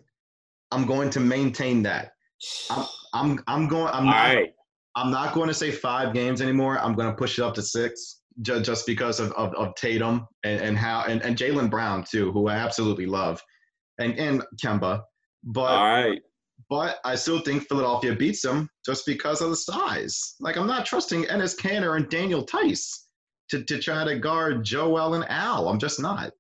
I'm 0.72 0.86
going 0.86 1.10
to 1.12 1.20
maintain 1.20 1.84
that. 1.84 2.13
I'm 2.70 2.86
I'm, 3.13 3.44
I'm 3.48 3.68
going. 3.68 3.94
I'm 3.94 4.06
not, 4.06 4.36
right. 4.36 4.54
I'm 4.96 5.12
not 5.12 5.34
going 5.34 5.48
to 5.48 5.54
say 5.54 5.72
five 5.72 6.13
games 6.13 6.42
anymore. 6.42 6.80
I'm 6.80 6.94
going 6.94 7.10
to 7.10 7.16
push 7.16 7.39
it 7.39 7.44
up 7.44 7.56
to 7.56 7.62
six 7.62 8.22
just, 8.42 8.66
just 8.66 8.86
because 8.86 9.20
of, 9.20 9.32
of, 9.34 9.54
of 9.56 9.76
Tatum 9.76 10.28
and, 10.44 10.62
and 10.62 10.78
how 10.78 11.04
and, 11.08 11.22
and 11.24 11.36
Jaylen 11.36 11.70
Brown 11.70 12.06
too, 12.10 12.32
who 12.32 12.48
I 12.48 12.56
absolutely 12.56 13.06
love, 13.06 13.42
and 14.00 14.18
and 14.18 14.44
Kemba. 14.63 15.02
But 15.44 15.72
all 15.72 15.86
right. 15.86 16.22
But 16.70 17.00
I 17.04 17.16
still 17.16 17.39
think 17.39 17.68
Philadelphia 17.68 18.16
beats 18.16 18.42
them 18.42 18.70
just 18.86 19.06
because 19.06 19.42
of 19.42 19.50
the 19.50 19.56
size. 19.56 20.36
Like 20.39 20.56
I'm 20.58 20.68
not 20.68 20.86
trusting 20.86 21.26
Enes 21.26 21.60
Kanter 21.60 21.98
and 21.98 22.10
Daniel 22.10 22.44
Theis 22.44 23.08
to, 23.50 23.63
to 23.63 23.80
try 23.80 24.04
to 24.06 24.18
guard 24.18 24.63
Joel 24.63 25.16
and 25.16 25.26
Al. 25.30 25.68
I'm 25.68 25.80
just 25.80 26.00
not. 26.00 26.32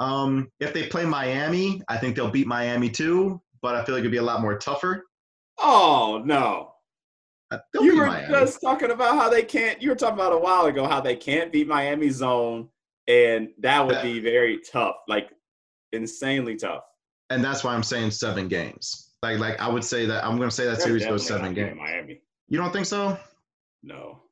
Um, 0.00 0.50
if 0.60 0.72
they 0.72 0.86
play 0.86 1.04
Miami, 1.04 1.80
I 1.88 1.96
think 1.96 2.16
they'll 2.16 2.30
beat 2.30 2.46
Miami 2.46 2.90
too, 2.90 3.40
but 3.62 3.74
I 3.74 3.84
feel 3.84 3.94
like 3.94 4.00
it'd 4.00 4.12
be 4.12 4.18
a 4.18 4.22
lot 4.22 4.40
more 4.40 4.58
tougher. 4.58 5.04
Oh 5.58 6.22
no. 6.24 6.72
You 7.74 7.96
were 7.96 8.06
Miami. 8.06 8.32
just 8.32 8.60
talking 8.60 8.90
about 8.90 9.14
how 9.14 9.28
they 9.28 9.42
can't. 9.42 9.80
You 9.80 9.90
were 9.90 9.94
talking 9.94 10.18
about 10.18 10.32
a 10.32 10.38
while 10.38 10.66
ago 10.66 10.86
how 10.86 11.00
they 11.00 11.14
can't 11.14 11.52
beat 11.52 11.68
Miami 11.68 12.10
zone, 12.10 12.68
and 13.06 13.48
that 13.60 13.86
would 13.86 14.02
be 14.02 14.18
very 14.18 14.58
tough, 14.58 14.96
like 15.06 15.30
insanely 15.92 16.56
tough. 16.56 16.82
And 17.30 17.44
that's 17.44 17.62
why 17.62 17.74
I'm 17.74 17.82
saying 17.82 18.10
seven 18.10 18.48
games. 18.48 19.12
Like, 19.22 19.38
like 19.38 19.60
I 19.60 19.68
would 19.68 19.84
say 19.84 20.04
that 20.06 20.24
I'm 20.24 20.36
going 20.36 20.50
to 20.50 20.54
say 20.54 20.64
that 20.64 20.78
They're 20.78 20.86
series 20.86 21.06
goes 21.06 21.26
seven 21.26 21.54
games. 21.54 21.76
Miami. 21.78 22.20
You 22.48 22.58
don't 22.58 22.72
think 22.72 22.86
so? 22.86 23.18
No, 23.82 24.22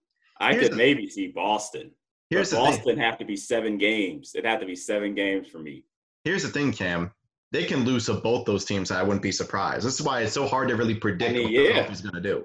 I 0.41 0.53
here's 0.53 0.65
could 0.65 0.73
the, 0.73 0.77
maybe 0.77 1.09
see 1.09 1.29
Boston. 1.29 1.93
Here's 2.33 2.51
the 2.51 2.57
Boston 2.57 2.85
thing. 2.85 2.99
have 2.99 3.19
to 3.19 3.25
be 3.25 3.37
seven 3.37 3.79
games. 3.79 4.33
It 4.35 4.45
have 4.45 4.61
to 4.61 4.67
be 4.67 4.77
seven 4.77 5.15
games 5.15 5.49
for 5.49 5.59
me. 5.59 5.85
Here's 6.25 6.43
the 6.43 6.49
thing, 6.49 6.73
Cam. 6.73 7.11
They 7.51 7.65
can 7.65 7.85
lose 7.85 8.07
to 8.07 8.15
both 8.15 8.47
those 8.47 8.65
teams. 8.65 8.91
I 8.91 9.03
wouldn't 9.03 9.23
be 9.23 9.33
surprised. 9.33 9.87
This 9.87 10.01
is 10.01 10.07
why 10.07 10.23
it's 10.23 10.33
so 10.33 10.47
hard 10.47 10.69
to 10.69 10.77
really 10.77 10.95
predict 10.95 11.31
I 11.31 11.35
mean, 11.35 11.43
what 11.45 11.53
yeah. 11.53 11.61
Philadelphia's 11.61 12.01
going 12.01 12.15
to 12.15 12.21
do 12.21 12.45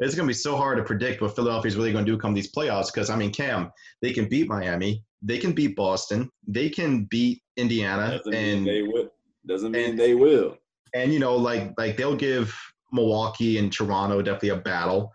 it's 0.00 0.14
going 0.14 0.26
to 0.26 0.30
be 0.30 0.34
so 0.34 0.56
hard 0.56 0.78
to 0.78 0.84
predict 0.84 1.20
what 1.20 1.36
Philadelphia 1.36 1.68
is 1.68 1.76
really 1.76 1.92
going 1.92 2.04
to 2.04 2.10
do 2.10 2.18
come 2.18 2.32
these 2.32 2.50
playoffs. 2.50 2.92
Because 2.92 3.10
I 3.10 3.16
mean, 3.16 3.30
Cam, 3.30 3.70
they 4.00 4.12
can 4.12 4.28
beat 4.28 4.48
Miami, 4.48 5.04
they 5.22 5.38
can 5.38 5.52
beat 5.52 5.76
Boston, 5.76 6.30
they 6.46 6.70
can 6.70 7.04
beat 7.04 7.42
Indiana, 7.56 8.16
Doesn't 8.16 8.34
and 8.34 8.66
they 8.66 8.82
will. 8.82 9.10
Doesn't 9.46 9.72
mean 9.72 9.90
and, 9.90 9.98
they 9.98 10.14
will. 10.14 10.56
And 10.94 11.12
you 11.12 11.18
know, 11.18 11.36
like 11.36 11.72
like 11.76 11.96
they'll 11.96 12.16
give 12.16 12.58
Milwaukee 12.92 13.58
and 13.58 13.72
Toronto 13.72 14.22
definitely 14.22 14.50
a 14.50 14.56
battle, 14.56 15.12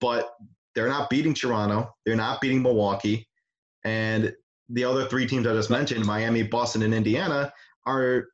but 0.00 0.30
they're 0.76 0.88
not 0.88 1.10
beating 1.10 1.34
Toronto, 1.34 1.90
they're 2.04 2.14
not 2.14 2.40
beating 2.40 2.62
Milwaukee, 2.62 3.26
and 3.84 4.32
the 4.68 4.84
other 4.84 5.06
three 5.06 5.26
teams 5.26 5.46
I 5.46 5.54
just 5.54 5.70
mentioned, 5.70 6.04
Miami, 6.04 6.42
Boston, 6.44 6.82
and 6.82 6.94
Indiana, 6.94 7.52
are 7.86 8.28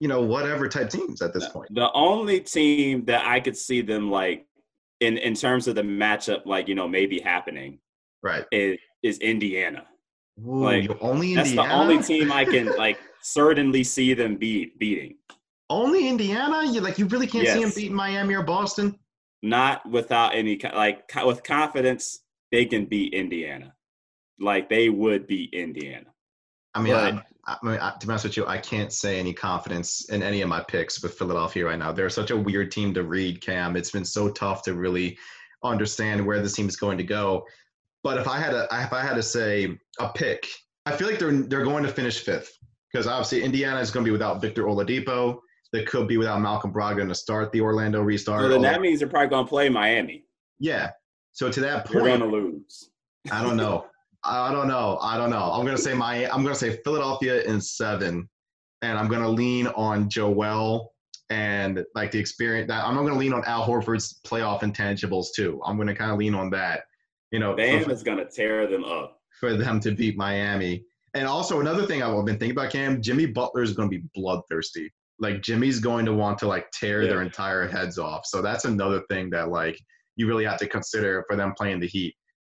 you 0.00 0.06
know 0.06 0.20
whatever 0.20 0.68
type 0.68 0.90
teams 0.90 1.22
at 1.22 1.34
this 1.34 1.48
point. 1.48 1.74
The 1.74 1.90
only 1.92 2.40
team 2.40 3.04
that 3.06 3.26
I 3.26 3.40
could 3.40 3.56
see 3.56 3.80
them 3.80 4.10
like 4.10 4.46
in 5.00 5.18
in 5.18 5.34
terms 5.34 5.66
of 5.66 5.74
the 5.74 5.82
matchup, 5.82 6.46
like 6.46 6.68
you 6.68 6.74
know, 6.74 6.86
maybe 6.86 7.18
happening, 7.18 7.78
right? 8.22 8.44
Is 8.52 8.78
is 9.02 9.18
Indiana? 9.18 9.86
Ooh, 10.46 10.64
like 10.64 10.90
only 11.00 11.32
Indiana? 11.32 11.42
that's 11.42 11.52
the 11.52 11.74
only 11.74 12.02
team 12.02 12.30
I 12.30 12.44
can 12.44 12.66
like 12.78 12.98
certainly 13.22 13.82
see 13.82 14.14
them 14.14 14.36
beat 14.36 14.78
beating. 14.78 15.16
Only 15.70 16.08
Indiana? 16.08 16.70
You 16.70 16.80
like 16.80 16.98
you 16.98 17.06
really 17.06 17.26
can't 17.26 17.44
yes. 17.44 17.54
see 17.54 17.62
them 17.62 17.72
beating 17.74 17.94
Miami 17.94 18.34
or 18.34 18.42
Boston? 18.42 18.98
Not 19.42 19.88
without 19.88 20.34
any 20.34 20.58
like 20.74 21.10
with 21.24 21.42
confidence, 21.42 22.20
they 22.50 22.64
can 22.64 22.86
beat 22.86 23.14
Indiana. 23.14 23.74
Like 24.40 24.68
they 24.68 24.88
would 24.88 25.26
beat 25.26 25.52
Indiana. 25.52 26.06
I 26.74 26.82
mean, 26.82 26.92
but, 26.92 27.26
I, 27.46 27.56
I 27.62 27.66
mean, 27.66 27.78
to 27.78 28.06
be 28.06 28.10
honest 28.10 28.24
with 28.24 28.36
you, 28.36 28.46
I 28.46 28.58
can't 28.58 28.92
say 28.92 29.18
any 29.18 29.32
confidence 29.32 30.10
in 30.10 30.22
any 30.22 30.42
of 30.42 30.48
my 30.48 30.62
picks 30.62 31.02
with 31.02 31.14
Philadelphia 31.14 31.64
right 31.66 31.78
now. 31.78 31.92
They're 31.92 32.10
such 32.10 32.30
a 32.30 32.36
weird 32.36 32.70
team 32.70 32.92
to 32.94 33.02
read, 33.02 33.40
Cam. 33.40 33.76
It's 33.76 33.90
been 33.90 34.04
so 34.04 34.28
tough 34.28 34.62
to 34.64 34.74
really 34.74 35.18
understand 35.64 36.24
where 36.24 36.40
this 36.40 36.54
team 36.54 36.68
is 36.68 36.76
going 36.76 36.98
to 36.98 37.04
go. 37.04 37.44
But 38.04 38.18
if 38.18 38.28
I 38.28 38.38
had 38.38 38.50
to, 38.50 38.68
if 38.70 38.92
I 38.92 39.02
had 39.02 39.14
to 39.14 39.22
say 39.22 39.76
a 39.98 40.08
pick, 40.10 40.46
I 40.86 40.92
feel 40.92 41.08
like 41.08 41.18
they're 41.18 41.32
they're 41.32 41.64
going 41.64 41.84
to 41.84 41.92
finish 41.92 42.20
fifth 42.20 42.56
because 42.92 43.06
obviously 43.06 43.42
Indiana 43.42 43.80
is 43.80 43.90
going 43.90 44.04
to 44.04 44.08
be 44.08 44.12
without 44.12 44.40
Victor 44.40 44.64
Oladipo. 44.64 45.40
They 45.72 45.84
could 45.84 46.08
be 46.08 46.16
without 46.16 46.40
Malcolm 46.40 46.72
Brogdon 46.72 47.08
to 47.08 47.14
start 47.14 47.52
the 47.52 47.60
Orlando 47.60 48.00
restart. 48.00 48.42
So 48.42 48.48
then 48.48 48.62
that 48.62 48.80
means 48.80 49.00
they're 49.00 49.08
probably 49.08 49.28
going 49.28 49.44
to 49.44 49.48
play 49.48 49.68
Miami. 49.68 50.24
Yeah. 50.58 50.90
So 51.32 51.50
to 51.50 51.60
that 51.60 51.84
point, 51.84 51.94
you're 51.94 52.18
going 52.18 52.20
to 52.20 52.26
lose. 52.26 52.90
I 53.30 53.42
don't 53.42 53.56
know. 53.56 53.86
I 54.24 54.52
don't 54.52 54.68
know. 54.68 54.98
I 55.00 55.16
don't 55.16 55.30
know. 55.30 55.52
I'm 55.52 55.64
gonna 55.64 55.78
say 55.78 55.94
my. 55.94 56.28
I'm 56.30 56.42
gonna 56.42 56.54
say 56.54 56.80
Philadelphia 56.84 57.42
in 57.44 57.60
seven, 57.60 58.28
and 58.82 58.98
I'm 58.98 59.06
gonna 59.06 59.28
lean 59.28 59.68
on 59.68 60.10
Joel 60.10 60.92
and 61.30 61.84
like 61.94 62.10
the 62.10 62.18
experience 62.18 62.68
that 62.68 62.84
I'm 62.84 62.94
not 62.94 63.02
going 63.02 63.12
to 63.12 63.18
lean 63.18 63.32
on 63.32 63.44
Al 63.44 63.66
Horford's 63.66 64.20
playoff 64.24 64.62
intangibles 64.62 65.26
too. 65.34 65.60
I'm 65.64 65.76
going 65.76 65.88
to 65.88 65.94
kind 65.94 66.10
of 66.10 66.18
lean 66.18 66.34
on 66.34 66.50
that. 66.50 66.84
You 67.30 67.38
know, 67.38 67.54
Bam 67.54 67.90
is 67.90 68.02
going 68.02 68.18
to 68.18 68.24
tear 68.24 68.66
them 68.66 68.84
up 68.84 69.20
for 69.38 69.54
them 69.54 69.80
to 69.80 69.92
beat 69.92 70.16
Miami. 70.16 70.84
And 71.14 71.26
also 71.26 71.60
another 71.60 71.84
thing 71.86 72.02
I've 72.02 72.24
been 72.24 72.38
thinking 72.38 72.52
about 72.52 72.72
Cam, 72.72 73.02
Jimmy 73.02 73.26
Butler 73.26 73.62
is 73.62 73.72
going 73.72 73.90
to 73.90 73.98
be 73.98 74.04
bloodthirsty. 74.14 74.92
Like 75.20 75.42
Jimmy's 75.42 75.80
going 75.80 76.04
to 76.06 76.14
want 76.14 76.38
to 76.38 76.48
like 76.48 76.70
tear 76.70 77.02
yeah. 77.02 77.08
their 77.08 77.22
entire 77.22 77.66
heads 77.66 77.98
off. 77.98 78.26
So 78.26 78.40
that's 78.42 78.64
another 78.64 79.02
thing 79.10 79.30
that 79.30 79.48
like 79.50 79.78
you 80.16 80.26
really 80.26 80.44
have 80.44 80.58
to 80.58 80.68
consider 80.68 81.24
for 81.28 81.36
them 81.36 81.54
playing 81.56 81.80
the 81.80 81.86
Heat. 81.86 82.14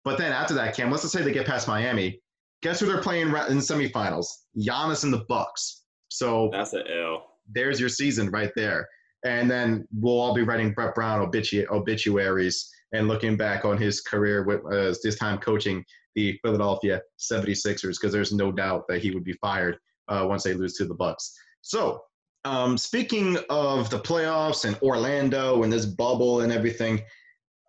But 0.04 0.18
then 0.18 0.32
after 0.32 0.54
that, 0.54 0.74
Cam, 0.74 0.90
let's 0.90 1.02
just 1.02 1.12
say 1.12 1.22
they 1.22 1.32
get 1.32 1.46
past 1.46 1.68
Miami. 1.68 2.20
Guess 2.62 2.80
who 2.80 2.86
they're 2.86 3.02
playing 3.02 3.28
in 3.28 3.32
the 3.32 3.62
semifinals? 3.62 4.26
Giannis 4.58 5.04
and 5.04 5.12
the 5.12 5.24
Bucks. 5.28 5.82
So 6.08 6.48
that's 6.52 6.72
an 6.72 6.84
L. 6.88 7.24
There's 7.52 7.78
your 7.78 7.88
season 7.88 8.30
right 8.30 8.50
there. 8.56 8.88
And 9.24 9.50
then 9.50 9.86
we'll 9.92 10.18
all 10.18 10.34
be 10.34 10.42
writing 10.42 10.72
Brett 10.72 10.94
Brown 10.94 11.26
obitu- 11.26 11.68
obituaries 11.70 12.70
and 12.92 13.08
looking 13.08 13.36
back 13.36 13.64
on 13.64 13.76
his 13.76 14.00
career 14.00 14.44
with 14.44 14.64
uh, 14.72 14.94
this 15.02 15.16
time 15.16 15.38
coaching 15.38 15.84
the 16.14 16.38
Philadelphia 16.42 17.00
76ers 17.18 17.96
because 18.00 18.12
there's 18.12 18.32
no 18.32 18.50
doubt 18.50 18.84
that 18.88 19.02
he 19.02 19.10
would 19.10 19.24
be 19.24 19.34
fired 19.34 19.78
uh, 20.08 20.24
once 20.28 20.42
they 20.42 20.54
lose 20.54 20.74
to 20.74 20.84
the 20.84 20.94
Bucks. 20.94 21.32
So, 21.60 22.02
um, 22.48 22.78
speaking 22.78 23.36
of 23.50 23.90
the 23.90 23.98
playoffs 23.98 24.64
and 24.64 24.74
Orlando 24.80 25.64
and 25.64 25.72
this 25.72 25.84
bubble 25.84 26.40
and 26.40 26.50
everything, 26.50 27.02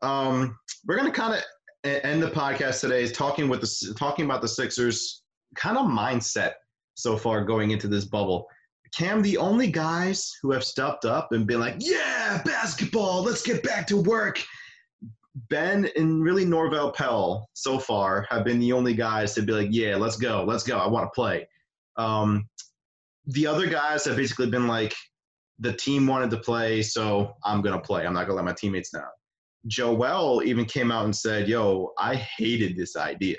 um, 0.01 0.57
we're 0.87 0.95
going 0.95 1.11
to 1.11 1.17
kind 1.17 1.33
of 1.33 1.43
end 1.83 2.23
the 2.23 2.31
podcast 2.31 2.79
today 2.79 3.03
is 3.03 3.11
talking 3.11 3.49
with 3.49 3.59
the 3.59 3.93
talking 3.97 4.23
about 4.23 4.41
the 4.41 4.47
Sixers 4.47 5.23
kind 5.55 5.77
of 5.77 5.85
mindset 5.85 6.53
so 6.95 7.17
far 7.17 7.43
going 7.43 7.71
into 7.71 7.89
this 7.89 8.05
bubble. 8.05 8.47
Cam, 8.95 9.21
the 9.21 9.37
only 9.37 9.69
guys 9.69 10.33
who 10.41 10.51
have 10.51 10.63
stepped 10.63 11.03
up 11.03 11.33
and 11.33 11.45
been 11.45 11.59
like, 11.59 11.75
"Yeah, 11.79 12.41
basketball, 12.45 13.21
let's 13.21 13.41
get 13.41 13.61
back 13.61 13.85
to 13.87 13.97
work." 13.97 14.41
Ben 15.49 15.89
and 15.97 16.23
really 16.23 16.45
Norvel 16.45 16.93
Pelle 16.95 17.49
so 17.53 17.79
far 17.79 18.25
have 18.29 18.45
been 18.45 18.59
the 18.59 18.71
only 18.71 18.93
guys 18.93 19.33
to 19.35 19.41
be 19.41 19.51
like, 19.51 19.69
"Yeah, 19.71 19.97
let's 19.97 20.15
go, 20.15 20.45
let's 20.45 20.63
go, 20.63 20.77
I 20.77 20.87
want 20.87 21.05
to 21.05 21.11
play." 21.13 21.49
Um, 21.97 22.47
the 23.29 23.47
other 23.47 23.67
guys 23.67 24.05
have 24.05 24.17
basically 24.17 24.49
been 24.49 24.67
like, 24.67 24.93
"The 25.59 25.73
team 25.73 26.05
wanted 26.07 26.29
to 26.31 26.37
play, 26.37 26.81
so 26.81 27.35
I'm 27.43 27.61
gonna 27.61 27.79
play. 27.79 28.05
I'm 28.05 28.13
not 28.13 28.25
gonna 28.25 28.35
let 28.35 28.45
my 28.45 28.53
teammates 28.53 28.91
down." 28.91 29.09
Joel 29.67 30.43
even 30.43 30.65
came 30.65 30.91
out 30.91 31.05
and 31.05 31.15
said, 31.15 31.47
Yo, 31.47 31.93
I 31.97 32.15
hated 32.15 32.77
this 32.77 32.95
idea. 32.95 33.37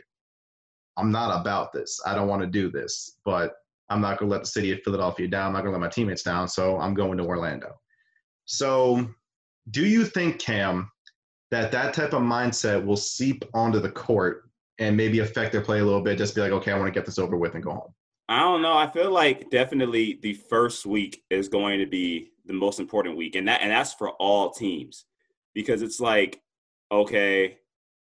I'm 0.97 1.11
not 1.11 1.41
about 1.41 1.73
this. 1.73 1.99
I 2.05 2.15
don't 2.15 2.29
want 2.29 2.43
to 2.43 2.49
do 2.49 2.71
this, 2.71 3.17
but 3.25 3.55
I'm 3.89 4.01
not 4.01 4.19
to 4.19 4.27
let 4.27 4.43
the 4.43 4.47
city 4.47 4.71
of 4.73 4.81
Philadelphia 4.85 5.29
down. 5.29 5.49
I'm 5.49 5.53
not 5.55 5.63
to 5.63 5.71
let 5.71 5.81
my 5.81 5.89
teammates 5.89 6.23
down. 6.23 6.47
So 6.49 6.79
I'm 6.79 6.95
going 6.95 7.17
to 7.19 7.25
Orlando. 7.25 7.81
So, 8.45 9.09
do 9.71 9.87
you 9.87 10.05
think, 10.05 10.39
Cam, 10.41 10.91
that 11.51 11.73
that 11.73 11.95
type 11.95 12.13
of 12.13 12.23
mindset 12.23 12.85
will 12.85 12.97
seep 12.97 13.45
onto 13.55 13.81
the 13.81 13.91
court 13.91 14.51
and 14.79 14.97
maybe 14.97 15.21
affect 15.21 15.53
their 15.53 15.61
play 15.61 15.81
a 15.81 15.85
little 15.85 16.03
bit? 16.03 16.19
Just 16.19 16.35
be 16.35 16.41
like, 16.41 16.53
okay, 16.53 16.73
I 16.73 16.79
want 16.79 16.93
to 16.93 16.99
get 16.99 17.07
this 17.07 17.19
over 17.19 17.37
with 17.37 17.55
and 17.55 17.63
go 17.63 17.73
home. 17.73 17.95
I 18.31 18.39
don't 18.39 18.63
know. 18.63 18.79
I 18.79 18.87
feel 18.87 19.11
like 19.11 19.51
definitely 19.51 20.21
the 20.23 20.35
first 20.35 20.87
week 20.87 21.25
is 21.31 21.49
going 21.49 21.81
to 21.81 21.87
be 21.87 22.31
the 22.47 22.53
most 22.53 22.79
important 22.79 23.17
week, 23.17 23.35
and 23.35 23.49
that 23.49 23.61
and 23.61 23.73
that's 23.73 23.93
for 23.93 24.11
all 24.11 24.51
teams 24.51 25.05
because 25.53 25.83
it's 25.83 25.99
like, 25.99 26.41
okay, 26.93 27.59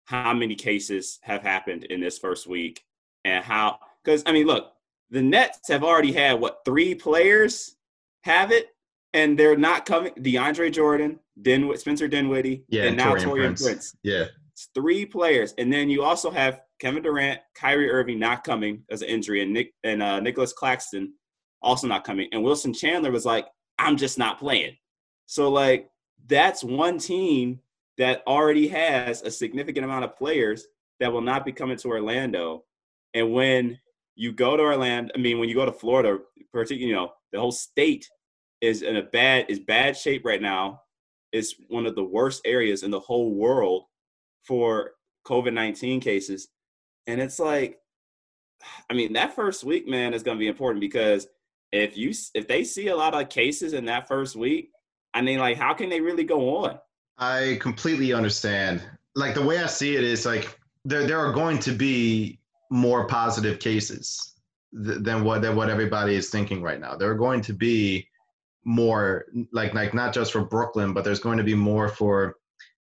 how 0.05 0.35
many 0.35 0.55
cases 0.55 1.19
have 1.23 1.43
happened 1.43 1.85
in 1.85 2.01
this 2.01 2.19
first 2.19 2.47
week? 2.47 2.85
And 3.25 3.43
how, 3.43 3.79
because 4.05 4.23
I 4.27 4.33
mean, 4.33 4.47
look, 4.47 4.73
the 5.11 5.23
Nets 5.23 5.69
have 5.69 5.83
already 5.83 6.13
had 6.13 6.39
what, 6.39 6.61
three 6.67 6.95
players 6.95 7.77
have 8.25 8.53
it? 8.53 8.69
And 9.15 9.39
they're 9.39 9.57
not 9.57 9.87
coming. 9.87 10.13
DeAndre 10.15 10.71
Jordan, 10.71 11.19
Den- 11.41 11.77
Spencer 11.79 12.09
Dinwiddie, 12.09 12.65
yeah, 12.69 12.85
and 12.85 12.97
now 12.97 13.15
Taurean 13.15 13.47
Prince. 13.47 13.63
Prince. 13.63 13.97
Yeah. 14.03 14.27
It's 14.53 14.69
three 14.75 15.07
players. 15.07 15.55
And 15.57 15.73
then 15.73 15.89
you 15.89 16.03
also 16.03 16.31
have 16.31 16.61
Kevin 16.81 17.03
Durant, 17.03 17.41
Kyrie 17.55 17.91
Irving 17.91 18.19
not 18.19 18.43
coming 18.43 18.83
as 18.91 19.03
an 19.03 19.09
injury, 19.09 19.43
and 19.43 19.53
Nick 19.53 19.73
and 19.85 20.03
uh, 20.03 20.21
Nicolas 20.21 20.53
Claxton 20.53 21.13
also 21.63 21.87
not 21.87 22.05
coming. 22.05 22.29
And 22.33 22.43
Wilson 22.43 22.73
Chandler 22.73 23.11
was 23.11 23.27
like, 23.27 23.47
I'm 23.79 23.97
just 23.97 24.19
not 24.19 24.39
playing. 24.39 24.77
So 25.27 25.51
like 25.51 25.91
that's 26.27 26.65
one 26.65 26.99
team 26.99 27.61
that 27.99 28.23
already 28.27 28.67
has 28.69 29.23
a 29.23 29.31
significant 29.31 29.85
amount 29.85 30.05
of 30.05 30.17
players 30.17 30.67
that 31.01 31.13
will 31.13 31.21
not 31.21 31.45
be 31.45 31.53
coming 31.53 31.77
to 31.77 31.89
Orlando. 31.89 32.65
And 33.15 33.33
when 33.33 33.79
you 34.17 34.33
go 34.33 34.57
to 34.57 34.63
Orlando, 34.63 35.13
I 35.15 35.19
mean, 35.19 35.39
when 35.39 35.49
you 35.49 35.55
go 35.55 35.67
to 35.67 35.73
Florida, 35.73 36.19
particularly, 36.53 36.89
you 36.89 36.95
know, 36.95 37.13
the 37.33 37.41
whole 37.41 37.53
state 37.53 38.09
is 38.61 38.83
in 38.83 38.97
a 38.97 39.03
bad 39.03 39.47
is 39.49 39.61
bad 39.61 39.97
shape 39.97 40.25
right 40.25 40.43
now. 40.43 40.81
It's 41.33 41.55
one 41.69 41.87
of 41.87 41.95
the 41.95 42.05
worst 42.05 42.43
areas 42.45 42.83
in 42.83 42.91
the 42.91 43.01
whole 43.01 43.35
world 43.35 43.85
for 44.45 44.93
COVID 45.27 45.53
nineteen 45.53 46.01
cases, 46.01 46.49
and 47.11 47.21
it's 47.21 47.39
like, 47.39 47.79
I 48.91 48.95
mean, 48.95 49.13
that 49.15 49.35
first 49.35 49.65
week, 49.65 49.89
man, 49.89 50.15
is 50.15 50.23
going 50.23 50.37
to 50.37 50.41
be 50.41 50.49
important 50.49 50.81
because 50.81 51.27
if 51.73 51.97
you 51.97 52.13
if 52.35 52.49
they 52.49 52.65
see 52.65 52.89
a 52.89 52.97
lot 52.97 53.15
of 53.15 53.29
cases 53.29 53.73
in 53.73 53.85
that 53.87 54.09
first 54.09 54.37
week, 54.37 54.71
I 55.15 55.23
mean, 55.23 55.39
like, 55.39 55.57
how 55.57 55.75
can 55.75 55.89
they 55.89 56.01
really 56.01 56.25
go 56.25 56.65
on? 56.65 56.79
I 57.19 57.59
completely 57.61 58.13
understand. 58.13 58.83
Like 59.15 59.35
the 59.35 59.45
way 59.45 59.59
I 59.59 59.67
see 59.67 59.97
it 59.97 60.05
is 60.05 60.25
like 60.25 60.59
there 60.85 61.07
there 61.07 61.19
are 61.19 61.33
going 61.33 61.59
to 61.61 61.73
be 61.73 62.41
more 62.71 63.07
positive 63.07 63.59
cases 63.59 64.35
th- 64.73 64.99
than 65.01 65.25
what 65.25 65.43
than 65.43 65.57
what 65.57 65.69
everybody 65.69 66.15
is 66.15 66.31
thinking 66.31 66.63
right 66.63 66.81
now. 66.81 66.97
There 66.97 67.11
are 67.11 67.17
going 67.17 67.43
to 67.43 67.53
be 67.53 68.09
more 68.65 69.27
like 69.53 69.75
like 69.75 69.95
not 69.95 70.15
just 70.15 70.33
for 70.33 70.45
Brooklyn, 70.45 70.93
but 70.93 71.05
there's 71.05 71.21
going 71.21 71.39
to 71.39 71.45
be 71.45 71.55
more 71.55 71.89
for 71.89 72.37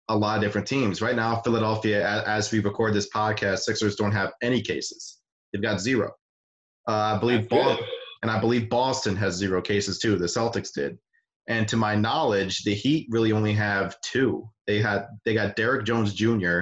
a 0.10 0.16
lot 0.16 0.38
of 0.38 0.44
different 0.44 0.68
teams. 0.68 1.02
Right 1.02 1.16
now, 1.16 1.38
Philadelphia, 1.42 2.26
as, 2.26 2.52
we 2.52 2.60
record 2.60 2.94
this 2.94 3.10
podcast, 3.10 3.60
Sixers 3.60 3.96
don't 3.96 4.12
have 4.12 4.34
any 4.42 4.62
cases. 4.62 5.20
They've 5.54 5.62
got 5.62 5.80
zero. 5.80 6.12
Uh, 6.88 7.16
I 7.16 7.20
believe 7.20 7.48
Boston, 7.48 7.86
and 8.24 8.32
I 8.32 8.40
believe 8.40 8.70
Boston 8.70 9.16
has 9.16 9.36
zero 9.36 9.62
cases 9.62 10.00
too. 10.00 10.18
The 10.18 10.26
Celtics 10.26 10.74
did. 10.74 10.98
And 11.48 11.68
to 11.68 11.78
my 11.78 11.96
knowledge, 11.96 12.64
the 12.64 12.74
Heat 12.74 13.08
really 13.10 13.32
only 13.32 13.54
have 13.54 14.00
two. 14.02 14.50
They 14.68 14.82
had 14.82 15.08
they 15.26 15.34
got 15.34 15.56
Derrick 15.56 15.86
Jones 15.86 16.14
Jr. 16.14 16.62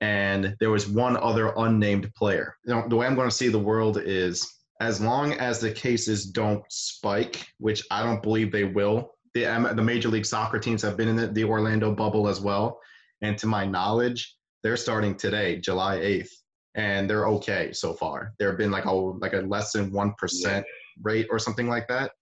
and 0.00 0.56
there 0.60 0.70
was 0.70 0.88
one 0.88 1.16
other 1.16 1.52
unnamed 1.56 2.12
player. 2.14 2.56
You 2.64 2.74
know, 2.74 2.88
the 2.88 2.96
way 2.96 3.06
I'm 3.06 3.16
going 3.16 3.28
to 3.28 3.34
see 3.34 3.48
the 3.48 3.58
world 3.58 3.98
is 3.98 4.60
as 4.80 5.00
long 5.00 5.32
as 5.34 5.60
the 5.60 5.70
cases 5.70 6.26
don't 6.26 6.62
spike, 6.68 7.46
which 7.58 7.84
I 7.90 8.02
don't 8.02 8.22
believe 8.22 8.50
they 8.50 8.64
will. 8.64 9.14
The, 9.34 9.44
the 9.74 9.82
Major 9.82 10.08
League 10.08 10.26
Soccer 10.26 10.58
teams 10.58 10.82
have 10.82 10.96
been 10.96 11.08
in 11.08 11.16
the, 11.16 11.28
the 11.28 11.44
Orlando 11.44 11.94
bubble 11.94 12.28
as 12.28 12.40
well, 12.40 12.80
and 13.22 13.38
to 13.38 13.46
my 13.46 13.64
knowledge, 13.64 14.36
they're 14.62 14.76
starting 14.76 15.16
today, 15.16 15.58
July 15.60 15.98
8th, 15.98 16.30
and 16.74 17.08
they're 17.08 17.26
okay 17.28 17.72
so 17.72 17.94
far. 17.94 18.34
There 18.38 18.48
have 18.48 18.58
been 18.58 18.70
like 18.70 18.84
a 18.84 18.92
like 18.92 19.32
a 19.32 19.38
less 19.38 19.72
than 19.72 19.92
one 19.92 20.14
percent 20.18 20.64
rate 21.02 21.26
or 21.30 21.38
something 21.38 21.68
like 21.68 21.88
that. 21.88 22.12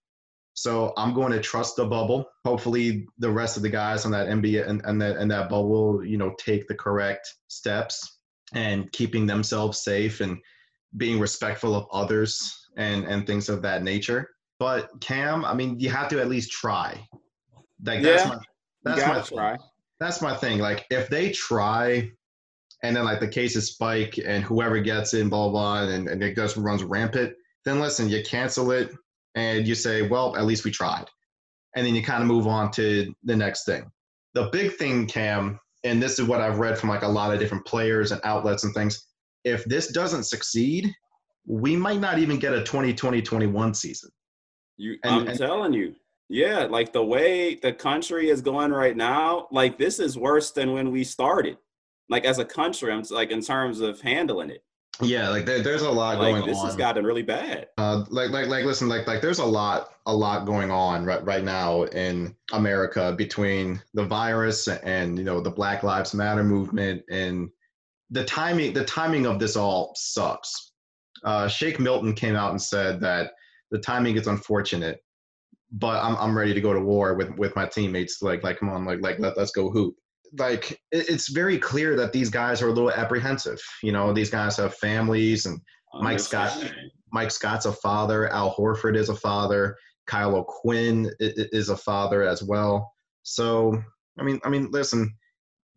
So 0.53 0.93
I'm 0.97 1.13
going 1.13 1.31
to 1.31 1.39
trust 1.39 1.75
the 1.75 1.85
bubble. 1.85 2.25
Hopefully, 2.45 3.07
the 3.17 3.29
rest 3.29 3.57
of 3.57 3.63
the 3.63 3.69
guys 3.69 4.05
on 4.05 4.11
that 4.11 4.27
NBA 4.27 4.67
and, 4.67 4.81
and 4.85 5.01
that 5.01 5.17
and 5.17 5.29
that 5.31 5.49
bubble, 5.49 6.03
you 6.03 6.17
know, 6.17 6.33
take 6.37 6.67
the 6.67 6.75
correct 6.75 7.33
steps 7.47 8.19
and 8.53 8.91
keeping 8.91 9.25
themselves 9.25 9.83
safe 9.83 10.21
and 10.21 10.37
being 10.97 11.19
respectful 11.19 11.75
of 11.75 11.87
others 11.91 12.67
and 12.77 13.05
and 13.05 13.27
things 13.27 13.49
of 13.49 13.61
that 13.61 13.83
nature. 13.83 14.29
But 14.59 14.89
Cam, 14.99 15.45
I 15.45 15.53
mean, 15.53 15.79
you 15.79 15.89
have 15.89 16.09
to 16.09 16.19
at 16.19 16.27
least 16.27 16.51
try. 16.51 17.07
Like 17.83 18.01
that's 18.01 18.23
yeah, 18.23 18.29
my 18.29 18.39
that's 18.83 19.33
my 19.33 19.37
try. 19.37 19.57
That's 19.99 20.21
my 20.21 20.35
thing. 20.35 20.59
Like 20.59 20.85
if 20.89 21.09
they 21.09 21.31
try 21.31 22.11
and 22.83 22.95
then 22.95 23.05
like 23.05 23.19
the 23.19 23.27
cases 23.27 23.71
spike 23.71 24.19
and 24.23 24.43
whoever 24.43 24.79
gets 24.79 25.13
in, 25.13 25.29
blah 25.29 25.49
blah, 25.49 25.83
and, 25.83 26.07
and 26.07 26.21
it 26.21 26.35
just 26.35 26.57
runs 26.57 26.83
rampant, 26.83 27.33
then 27.65 27.79
listen, 27.79 28.09
you 28.09 28.23
cancel 28.23 28.71
it, 28.71 28.91
and 29.35 29.67
you 29.67 29.75
say, 29.75 30.01
well, 30.01 30.35
at 30.35 30.45
least 30.45 30.65
we 30.65 30.71
tried. 30.71 31.05
And 31.75 31.85
then 31.85 31.95
you 31.95 32.03
kind 32.03 32.21
of 32.21 32.27
move 32.27 32.47
on 32.47 32.71
to 32.71 33.13
the 33.23 33.35
next 33.35 33.65
thing. 33.65 33.89
The 34.33 34.49
big 34.51 34.75
thing, 34.75 35.07
Cam, 35.07 35.59
and 35.83 36.01
this 36.01 36.19
is 36.19 36.27
what 36.27 36.41
I've 36.41 36.59
read 36.59 36.77
from 36.77 36.89
like 36.89 37.03
a 37.03 37.07
lot 37.07 37.33
of 37.33 37.39
different 37.39 37.65
players 37.65 38.11
and 38.11 38.21
outlets 38.23 38.63
and 38.63 38.73
things. 38.73 39.07
If 39.43 39.63
this 39.65 39.91
doesn't 39.91 40.23
succeed, 40.23 40.91
we 41.45 41.75
might 41.75 41.99
not 41.99 42.19
even 42.19 42.39
get 42.39 42.53
a 42.53 42.61
2020-21 42.61 43.75
season. 43.75 44.09
You, 44.79 44.97
and, 45.03 45.13
I'm 45.13 45.27
and, 45.27 45.37
telling 45.37 45.73
you, 45.73 45.93
yeah, 46.29 46.63
like 46.63 46.93
the 46.93 47.03
way 47.03 47.55
the 47.55 47.73
country 47.73 48.29
is 48.29 48.39
going 48.39 48.71
right 48.71 48.95
now, 48.95 49.49
like 49.51 49.77
this 49.77 49.99
is 49.99 50.17
worse 50.17 50.51
than 50.51 50.71
when 50.71 50.89
we 50.89 51.03
started. 51.03 51.57
Like 52.07 52.23
as 52.23 52.39
a 52.39 52.45
country, 52.45 52.91
I'm 52.91 53.03
like 53.11 53.29
in 53.29 53.41
terms 53.41 53.81
of 53.81 53.99
handling 53.99 54.51
it. 54.51 54.63
Yeah, 55.01 55.29
like 55.29 55.45
there, 55.45 55.61
there's 55.61 55.81
a 55.81 55.91
lot 55.91 56.17
like, 56.17 56.33
going 56.33 56.45
this 56.45 56.57
on. 56.57 56.63
This 56.65 56.73
has 56.73 56.75
gotten 56.77 57.05
really 57.05 57.23
bad. 57.23 57.67
Uh, 57.77 58.05
like, 58.09 58.31
like, 58.31 58.47
like, 58.47 58.63
listen, 58.63 58.87
like, 58.87 59.05
like, 59.05 59.21
there's 59.21 59.39
a 59.39 59.45
lot, 59.45 59.93
a 60.05 60.13
lot 60.13 60.45
going 60.45 60.71
on 60.71 61.05
right, 61.05 61.23
right 61.23 61.43
now 61.43 61.83
in 61.83 62.35
America 62.53 63.13
between 63.17 63.81
the 63.93 64.05
virus 64.05 64.67
and 64.67 65.17
you 65.17 65.25
know 65.25 65.41
the 65.41 65.51
Black 65.51 65.83
Lives 65.83 66.13
Matter 66.13 66.43
movement 66.43 67.03
and 67.09 67.49
the 68.11 68.23
timing. 68.23 68.71
The 68.71 68.85
timing 68.85 69.25
of 69.25 69.39
this 69.39 69.57
all 69.57 69.91
sucks. 69.95 70.71
Uh, 71.25 71.49
Shake 71.49 71.81
Milton 71.81 72.13
came 72.13 72.37
out 72.37 72.51
and 72.51 72.61
said 72.61 73.01
that 73.01 73.31
the 73.71 73.79
timing 73.79 74.17
is 74.17 74.27
unfortunate 74.27 74.99
but 75.71 76.03
I'm 76.03 76.15
I'm 76.17 76.37
ready 76.37 76.53
to 76.53 76.61
go 76.61 76.73
to 76.73 76.79
war 76.79 77.15
with 77.15 77.35
with 77.37 77.55
my 77.55 77.65
teammates. 77.65 78.21
Like 78.21 78.43
like 78.43 78.59
come 78.59 78.69
on, 78.69 78.85
like 78.85 79.01
like 79.01 79.19
let, 79.19 79.37
let's 79.37 79.51
go 79.51 79.69
hoop. 79.69 79.95
Like 80.37 80.71
it, 80.91 81.09
it's 81.09 81.29
very 81.29 81.57
clear 81.57 81.95
that 81.95 82.13
these 82.13 82.29
guys 82.29 82.61
are 82.61 82.67
a 82.67 82.71
little 82.71 82.91
apprehensive. 82.91 83.59
You 83.83 83.91
know, 83.91 84.13
these 84.13 84.29
guys 84.29 84.57
have 84.57 84.75
families, 84.75 85.45
and 85.45 85.59
Mike 86.01 86.19
Scott 86.19 86.71
Mike 87.11 87.31
Scott's 87.31 87.65
a 87.65 87.73
father. 87.73 88.29
Al 88.29 88.55
Horford 88.55 88.97
is 88.97 89.09
a 89.09 89.15
father. 89.15 89.77
Kyle 90.07 90.35
O'Quinn 90.35 91.11
is 91.19 91.69
a 91.69 91.77
father 91.77 92.23
as 92.23 92.41
well. 92.41 92.91
So 93.23 93.81
I 94.19 94.23
mean 94.23 94.39
I 94.43 94.49
mean 94.49 94.69
listen. 94.71 95.13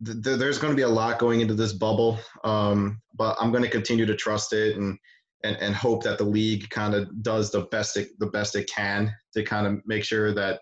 Th- 0.04 0.36
there's 0.36 0.58
going 0.58 0.72
to 0.72 0.76
be 0.76 0.82
a 0.82 0.88
lot 0.88 1.20
going 1.20 1.42
into 1.42 1.54
this 1.54 1.72
bubble, 1.72 2.18
um, 2.42 3.00
but 3.14 3.36
I'm 3.38 3.52
going 3.52 3.62
to 3.62 3.70
continue 3.70 4.04
to 4.04 4.16
trust 4.16 4.52
it 4.52 4.76
and 4.76 4.98
and, 5.44 5.56
and 5.56 5.74
hope 5.74 6.02
that 6.04 6.18
the 6.18 6.24
league 6.24 6.68
kind 6.70 6.94
of 6.94 7.22
does 7.22 7.50
the 7.50 7.62
best 7.62 7.96
it, 7.96 8.08
the 8.18 8.26
best 8.26 8.56
it 8.56 8.70
can 8.70 9.12
to 9.34 9.42
kind 9.42 9.66
of 9.66 9.80
make 9.86 10.04
sure 10.04 10.32
that 10.34 10.60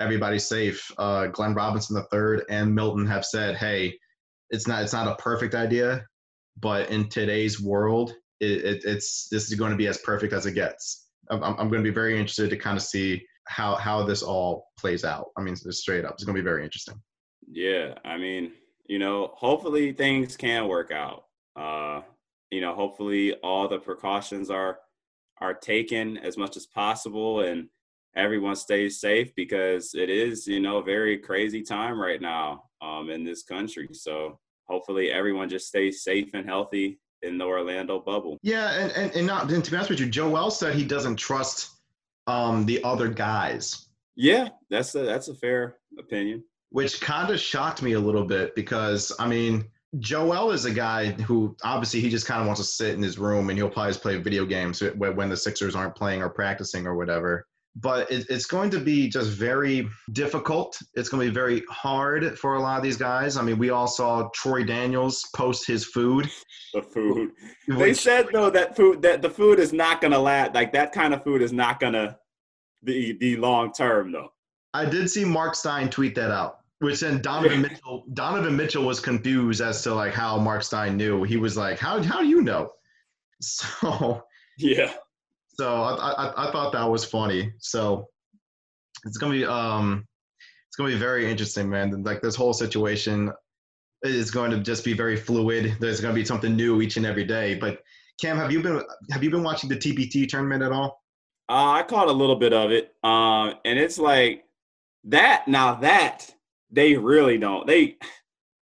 everybody's 0.00 0.46
safe. 0.46 0.90
Uh, 0.98 1.26
Glenn 1.26 1.54
Robinson 1.54 2.02
III 2.12 2.42
and 2.48 2.74
Milton 2.74 3.06
have 3.06 3.24
said, 3.24 3.56
"Hey, 3.56 3.96
it's 4.50 4.66
not 4.66 4.82
it's 4.82 4.92
not 4.92 5.08
a 5.08 5.22
perfect 5.22 5.54
idea, 5.54 6.04
but 6.60 6.90
in 6.90 7.08
today's 7.08 7.60
world, 7.60 8.14
it, 8.40 8.64
it, 8.64 8.84
it's 8.84 9.28
this 9.30 9.50
is 9.50 9.58
going 9.58 9.70
to 9.70 9.76
be 9.76 9.86
as 9.86 9.98
perfect 9.98 10.32
as 10.32 10.46
it 10.46 10.52
gets." 10.52 11.08
I'm, 11.30 11.42
I'm 11.42 11.68
going 11.68 11.82
to 11.82 11.88
be 11.88 11.94
very 11.94 12.12
interested 12.18 12.50
to 12.50 12.56
kind 12.56 12.76
of 12.76 12.82
see 12.82 13.22
how 13.46 13.74
how 13.76 14.04
this 14.04 14.22
all 14.22 14.66
plays 14.78 15.04
out. 15.04 15.26
I 15.36 15.42
mean, 15.42 15.56
straight 15.56 16.04
up, 16.04 16.12
it's 16.12 16.24
going 16.24 16.36
to 16.36 16.42
be 16.42 16.44
very 16.44 16.64
interesting. 16.64 17.00
Yeah, 17.50 17.94
I 18.04 18.16
mean, 18.16 18.52
you 18.86 18.98
know, 18.98 19.32
hopefully 19.34 19.92
things 19.92 20.36
can 20.36 20.68
work 20.68 20.90
out. 20.90 21.24
Uh, 21.56 22.02
you 22.52 22.60
know, 22.60 22.74
hopefully 22.74 23.34
all 23.42 23.66
the 23.66 23.78
precautions 23.78 24.50
are 24.50 24.78
are 25.40 25.54
taken 25.54 26.18
as 26.18 26.36
much 26.36 26.56
as 26.56 26.66
possible 26.66 27.40
and 27.40 27.66
everyone 28.14 28.54
stays 28.54 29.00
safe 29.00 29.34
because 29.34 29.94
it 29.94 30.10
is, 30.10 30.46
you 30.46 30.60
know, 30.60 30.76
a 30.76 30.84
very 30.84 31.18
crazy 31.18 31.62
time 31.62 31.98
right 31.98 32.20
now 32.20 32.64
um, 32.80 33.10
in 33.10 33.24
this 33.24 33.42
country. 33.42 33.88
So 33.92 34.38
hopefully 34.68 35.10
everyone 35.10 35.48
just 35.48 35.66
stays 35.66 36.04
safe 36.04 36.30
and 36.34 36.46
healthy 36.46 37.00
in 37.22 37.38
the 37.38 37.44
Orlando 37.44 38.00
bubble. 38.00 38.38
Yeah, 38.42 38.70
and 38.72 38.92
and, 38.92 39.16
and 39.16 39.26
not 39.26 39.50
and 39.50 39.64
to 39.64 39.70
be 39.70 39.76
honest 39.76 39.90
with 39.90 40.00
you, 40.00 40.06
Joel 40.06 40.50
said 40.50 40.74
he 40.74 40.84
doesn't 40.84 41.16
trust 41.16 41.70
um, 42.26 42.66
the 42.66 42.84
other 42.84 43.08
guys. 43.08 43.86
Yeah, 44.14 44.50
that's 44.68 44.94
a 44.94 45.02
that's 45.02 45.28
a 45.28 45.34
fair 45.34 45.78
opinion. 45.98 46.44
Which 46.68 47.00
kind 47.00 47.30
of 47.32 47.40
shocked 47.40 47.82
me 47.82 47.92
a 47.92 48.00
little 48.00 48.24
bit 48.24 48.54
because 48.54 49.10
I 49.18 49.26
mean 49.26 49.64
Joel 49.98 50.52
is 50.52 50.64
a 50.64 50.70
guy 50.70 51.10
who 51.10 51.54
obviously 51.62 52.00
he 52.00 52.08
just 52.08 52.26
kind 52.26 52.40
of 52.40 52.46
wants 52.46 52.60
to 52.62 52.66
sit 52.66 52.94
in 52.94 53.02
his 53.02 53.18
room 53.18 53.50
and 53.50 53.58
he'll 53.58 53.68
probably 53.68 53.90
just 53.90 54.02
play 54.02 54.16
video 54.16 54.46
games 54.46 54.82
when 54.96 55.28
the 55.28 55.36
Sixers 55.36 55.74
aren't 55.74 55.94
playing 55.94 56.22
or 56.22 56.30
practicing 56.30 56.86
or 56.86 56.96
whatever. 56.96 57.46
But 57.76 58.10
it's 58.10 58.46
going 58.46 58.70
to 58.70 58.78
be 58.78 59.08
just 59.08 59.30
very 59.30 59.88
difficult. 60.12 60.78
It's 60.94 61.08
going 61.08 61.26
to 61.26 61.30
be 61.30 61.34
very 61.34 61.62
hard 61.70 62.38
for 62.38 62.56
a 62.56 62.60
lot 62.60 62.76
of 62.76 62.82
these 62.82 62.98
guys. 62.98 63.36
I 63.38 63.42
mean, 63.42 63.58
we 63.58 63.70
all 63.70 63.86
saw 63.86 64.28
Troy 64.34 64.62
Daniels 64.62 65.24
post 65.34 65.66
his 65.66 65.84
food. 65.86 66.30
The 66.74 66.82
food. 66.82 67.30
Which, 67.68 67.78
they 67.78 67.94
said 67.94 68.28
though 68.32 68.50
that 68.50 68.76
food 68.76 69.02
that 69.02 69.20
the 69.20 69.30
food 69.30 69.58
is 69.58 69.72
not 69.72 70.00
going 70.00 70.12
to 70.12 70.18
last. 70.18 70.54
Like 70.54 70.72
that 70.72 70.92
kind 70.92 71.12
of 71.14 71.22
food 71.22 71.42
is 71.42 71.52
not 71.52 71.80
going 71.80 71.94
to 71.94 72.16
be 72.84 73.12
the 73.12 73.36
long 73.36 73.72
term 73.72 74.12
though. 74.12 74.32
I 74.74 74.86
did 74.86 75.10
see 75.10 75.24
Marc 75.24 75.54
Stein 75.54 75.90
tweet 75.90 76.14
that 76.14 76.30
out. 76.30 76.60
Which 76.82 76.98
then 76.98 77.22
Donovan 77.22 77.62
Mitchell 77.62 78.04
Donovan 78.12 78.56
Mitchell 78.56 78.82
was 78.82 78.98
confused 78.98 79.60
as 79.60 79.82
to 79.84 79.94
like 79.94 80.12
how 80.12 80.36
Marc 80.36 80.64
Stein 80.64 80.96
knew. 80.96 81.22
He 81.22 81.36
was 81.36 81.56
like, 81.56 81.78
"How 81.78 82.02
how 82.02 82.22
do 82.22 82.26
you 82.26 82.42
know?" 82.42 82.72
So 83.40 84.24
yeah. 84.58 84.92
So 85.46 85.82
I, 85.82 86.10
I 86.10 86.48
I 86.48 86.52
thought 86.52 86.72
that 86.72 86.84
was 86.84 87.04
funny. 87.04 87.52
So 87.58 88.08
it's 89.04 89.16
gonna 89.16 89.32
be 89.32 89.44
um 89.44 90.08
it's 90.68 90.76
gonna 90.76 90.90
be 90.90 90.98
very 90.98 91.30
interesting, 91.30 91.70
man. 91.70 92.02
Like 92.02 92.20
this 92.20 92.34
whole 92.34 92.52
situation 92.52 93.32
is 94.02 94.32
going 94.32 94.50
to 94.50 94.58
just 94.58 94.84
be 94.84 94.92
very 94.92 95.16
fluid. 95.16 95.76
There's 95.78 96.00
gonna 96.00 96.14
be 96.14 96.24
something 96.24 96.56
new 96.56 96.82
each 96.82 96.96
and 96.96 97.06
every 97.06 97.24
day. 97.24 97.54
But 97.54 97.80
Cam, 98.20 98.36
have 98.38 98.50
you 98.50 98.60
been 98.60 98.82
have 99.12 99.22
you 99.22 99.30
been 99.30 99.44
watching 99.44 99.68
the 99.68 99.76
TBT 99.76 100.28
tournament 100.28 100.64
at 100.64 100.72
all? 100.72 101.00
Uh, 101.48 101.70
I 101.78 101.84
caught 101.84 102.08
a 102.08 102.12
little 102.12 102.36
bit 102.36 102.52
of 102.52 102.72
it, 102.72 102.92
um, 103.04 103.54
and 103.64 103.78
it's 103.78 103.98
like 103.98 104.46
that. 105.04 105.46
Now 105.46 105.76
that 105.76 106.34
they 106.72 106.96
really 106.96 107.38
don't. 107.38 107.66
They 107.66 107.96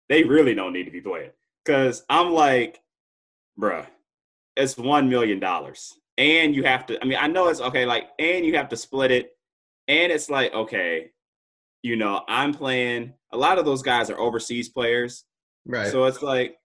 they 0.09 0.23
really 0.23 0.55
don't 0.55 0.73
need 0.73 0.85
to 0.85 0.91
be 0.91 1.01
playing. 1.01 1.31
Cause 1.65 2.05
I'm 2.11 2.31
like, 2.31 2.81
bruh, 3.59 3.87
it's 4.57 4.77
one 4.77 5.09
million 5.09 5.41
dollars. 5.41 5.95
And 6.17 6.55
you 6.55 6.63
have 6.65 6.87
to, 6.87 7.03
I 7.03 7.07
mean, 7.07 7.19
I 7.21 7.27
know 7.27 7.49
it's 7.49 7.61
okay, 7.61 7.87
like, 7.87 8.11
and 8.21 8.45
you 8.47 8.55
have 8.57 8.69
to 8.69 8.77
split 8.77 9.11
it. 9.11 9.31
And 9.89 10.13
it's 10.13 10.31
like, 10.31 10.55
okay, 10.55 11.11
you 11.83 11.97
know, 11.97 12.23
I'm 12.29 12.55
playing 12.55 13.15
a 13.33 13.37
lot 13.37 13.59
of 13.59 13.65
those 13.65 13.83
guys 13.83 14.11
are 14.11 14.19
overseas 14.19 14.69
players. 14.69 15.25
Right. 15.67 15.91
So 15.91 16.05
it's 16.05 16.23
like 16.23 16.57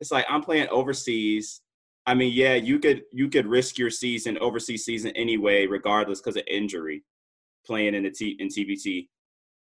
it's 0.00 0.10
like 0.10 0.26
I'm 0.28 0.42
playing 0.42 0.68
overseas. 0.68 1.60
I 2.06 2.14
mean, 2.14 2.32
yeah, 2.34 2.54
you 2.54 2.78
could 2.78 3.02
you 3.12 3.28
could 3.28 3.46
risk 3.46 3.78
your 3.78 3.90
season, 3.90 4.38
overseas 4.38 4.84
season 4.84 5.12
anyway, 5.16 5.66
regardless 5.66 6.20
because 6.20 6.36
of 6.36 6.42
injury, 6.46 7.04
playing 7.64 7.94
in 7.94 8.02
the 8.04 8.10
T 8.10 8.36
in 8.38 8.48
TBT. 8.48 9.08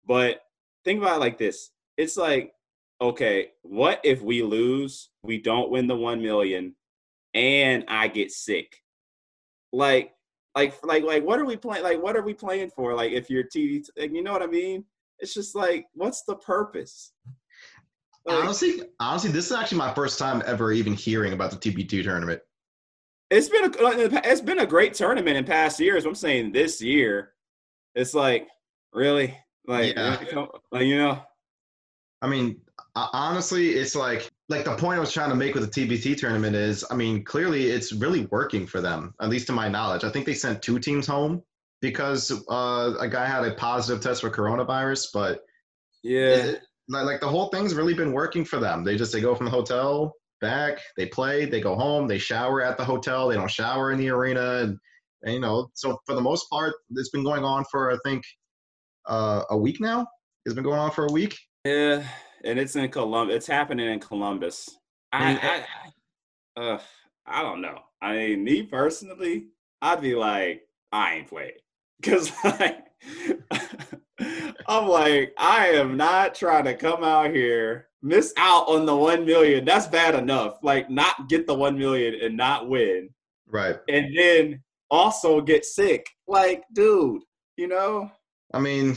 But 0.06 0.40
think 0.84 1.00
about 1.00 1.16
it 1.16 1.20
like 1.20 1.38
this. 1.38 1.70
It's 1.96 2.16
like, 2.16 2.52
okay, 3.00 3.48
what 3.62 4.00
if 4.04 4.22
we 4.22 4.42
lose, 4.42 5.10
we 5.22 5.38
don't 5.38 5.70
win 5.70 5.86
the 5.86 5.96
1 5.96 6.22
million 6.22 6.74
and 7.34 7.84
I 7.88 8.08
get 8.08 8.30
sick? 8.30 8.82
Like 9.72 10.12
like 10.54 10.74
like 10.84 11.04
like 11.04 11.24
what 11.24 11.38
are 11.38 11.44
we 11.44 11.56
playing 11.56 11.84
like 11.84 12.02
what 12.02 12.16
are 12.16 12.22
we 12.22 12.34
playing 12.34 12.70
for 12.74 12.94
like 12.94 13.12
if 13.12 13.30
you're 13.30 13.44
TV 13.44 13.84
like, 13.96 14.12
you 14.12 14.22
know 14.22 14.32
what 14.32 14.42
I 14.42 14.46
mean? 14.46 14.84
It's 15.18 15.34
just 15.34 15.54
like 15.54 15.86
what's 15.94 16.22
the 16.24 16.36
purpose? 16.36 17.12
Like, 18.24 18.44
honestly, 18.44 18.82
honestly, 19.00 19.30
this 19.30 19.46
is 19.46 19.52
actually 19.52 19.78
my 19.78 19.94
first 19.94 20.18
time 20.18 20.42
ever 20.46 20.72
even 20.72 20.94
hearing 20.94 21.32
about 21.32 21.50
the 21.50 21.56
TBT 21.56 22.02
tournament. 22.02 22.40
It's 23.30 23.48
been 23.48 23.64
a 23.64 23.84
uh, 23.84 24.20
it's 24.24 24.40
been 24.40 24.58
a 24.60 24.66
great 24.66 24.94
tournament 24.94 25.36
in 25.36 25.44
past 25.44 25.80
years. 25.80 26.04
I'm 26.04 26.14
saying 26.14 26.52
this 26.52 26.82
year, 26.82 27.32
it's 27.94 28.14
like 28.14 28.48
really 28.92 29.36
like, 29.68 29.94
yeah. 29.94 30.18
like 30.72 30.84
you 30.84 30.96
know. 30.98 31.22
I 32.20 32.26
mean, 32.26 32.60
honestly, 32.96 33.70
it's 33.70 33.94
like 33.94 34.28
like 34.48 34.64
the 34.64 34.74
point 34.74 34.96
I 34.96 35.00
was 35.00 35.12
trying 35.12 35.30
to 35.30 35.36
make 35.36 35.54
with 35.54 35.70
the 35.70 35.86
TBT 35.86 36.16
tournament 36.16 36.56
is, 36.56 36.84
I 36.90 36.94
mean, 36.94 37.22
clearly 37.22 37.66
it's 37.66 37.92
really 37.92 38.26
working 38.26 38.66
for 38.66 38.80
them, 38.80 39.14
at 39.20 39.28
least 39.28 39.46
to 39.48 39.52
my 39.52 39.68
knowledge. 39.68 40.04
I 40.04 40.10
think 40.10 40.26
they 40.26 40.34
sent 40.34 40.62
two 40.62 40.78
teams 40.78 41.06
home 41.06 41.42
because 41.80 42.32
uh, 42.50 42.94
a 42.98 43.08
guy 43.08 43.26
had 43.26 43.44
a 43.44 43.54
positive 43.54 44.02
test 44.02 44.22
for 44.22 44.30
coronavirus, 44.30 45.08
but 45.12 45.42
yeah, 46.02 46.34
it, 46.34 46.60
like 46.88 47.20
the 47.20 47.28
whole 47.28 47.48
thing's 47.50 47.74
really 47.74 47.94
been 47.94 48.12
working 48.12 48.44
for 48.44 48.58
them. 48.58 48.84
They 48.84 48.96
just 48.96 49.12
they 49.12 49.20
go 49.20 49.34
from 49.34 49.46
the 49.46 49.52
hotel 49.52 50.14
back, 50.40 50.80
they 50.96 51.06
play, 51.06 51.44
they 51.44 51.60
go 51.60 51.76
home, 51.76 52.08
they 52.08 52.18
shower 52.18 52.62
at 52.62 52.78
the 52.78 52.84
hotel, 52.84 53.28
they 53.28 53.34
don't 53.34 53.50
shower 53.50 53.92
in 53.92 53.98
the 53.98 54.08
arena, 54.08 54.62
and, 54.62 54.78
and 55.22 55.34
you 55.34 55.40
know, 55.40 55.70
so 55.74 55.98
for 56.06 56.14
the 56.14 56.20
most 56.20 56.48
part, 56.48 56.74
it's 56.90 57.10
been 57.10 57.24
going 57.24 57.44
on 57.44 57.64
for 57.70 57.92
I 57.92 57.98
think 58.04 58.24
uh, 59.08 59.44
a 59.50 59.56
week 59.56 59.80
now. 59.80 60.06
It's 60.44 60.54
been 60.54 60.64
going 60.64 60.78
on 60.78 60.90
for 60.90 61.06
a 61.06 61.12
week. 61.12 61.38
Yeah, 61.64 62.02
and 62.44 62.58
it's 62.58 62.76
in 62.76 62.88
Columbus. 62.90 63.36
It's 63.36 63.46
happening 63.46 63.90
in 63.90 64.00
Columbus. 64.00 64.68
I, 65.12 65.64
I, 66.56 66.62
I, 66.62 66.64
uh, 66.64 66.80
I 67.26 67.42
don't 67.42 67.60
know. 67.60 67.80
I 68.00 68.12
mean, 68.14 68.44
me 68.44 68.62
personally, 68.62 69.46
I'd 69.82 70.00
be 70.00 70.14
like, 70.14 70.62
I 70.92 71.16
ain't 71.16 71.28
playing 71.28 71.52
because 72.00 72.32
like, 72.44 72.84
I'm 74.68 74.86
like, 74.86 75.32
I 75.38 75.68
am 75.68 75.96
not 75.96 76.34
trying 76.34 76.64
to 76.64 76.74
come 76.74 77.02
out 77.02 77.34
here 77.34 77.88
miss 78.02 78.32
out 78.36 78.68
on 78.68 78.86
the 78.86 78.96
one 78.96 79.24
million. 79.24 79.64
That's 79.64 79.86
bad 79.86 80.14
enough. 80.14 80.58
Like, 80.62 80.90
not 80.90 81.28
get 81.28 81.46
the 81.46 81.54
one 81.54 81.78
million 81.78 82.14
and 82.22 82.36
not 82.36 82.68
win. 82.68 83.10
Right. 83.46 83.76
And 83.88 84.16
then 84.16 84.62
also 84.90 85.40
get 85.40 85.64
sick. 85.64 86.06
Like, 86.26 86.62
dude, 86.72 87.22
you 87.56 87.68
know. 87.68 88.10
I 88.52 88.60
mean, 88.60 88.96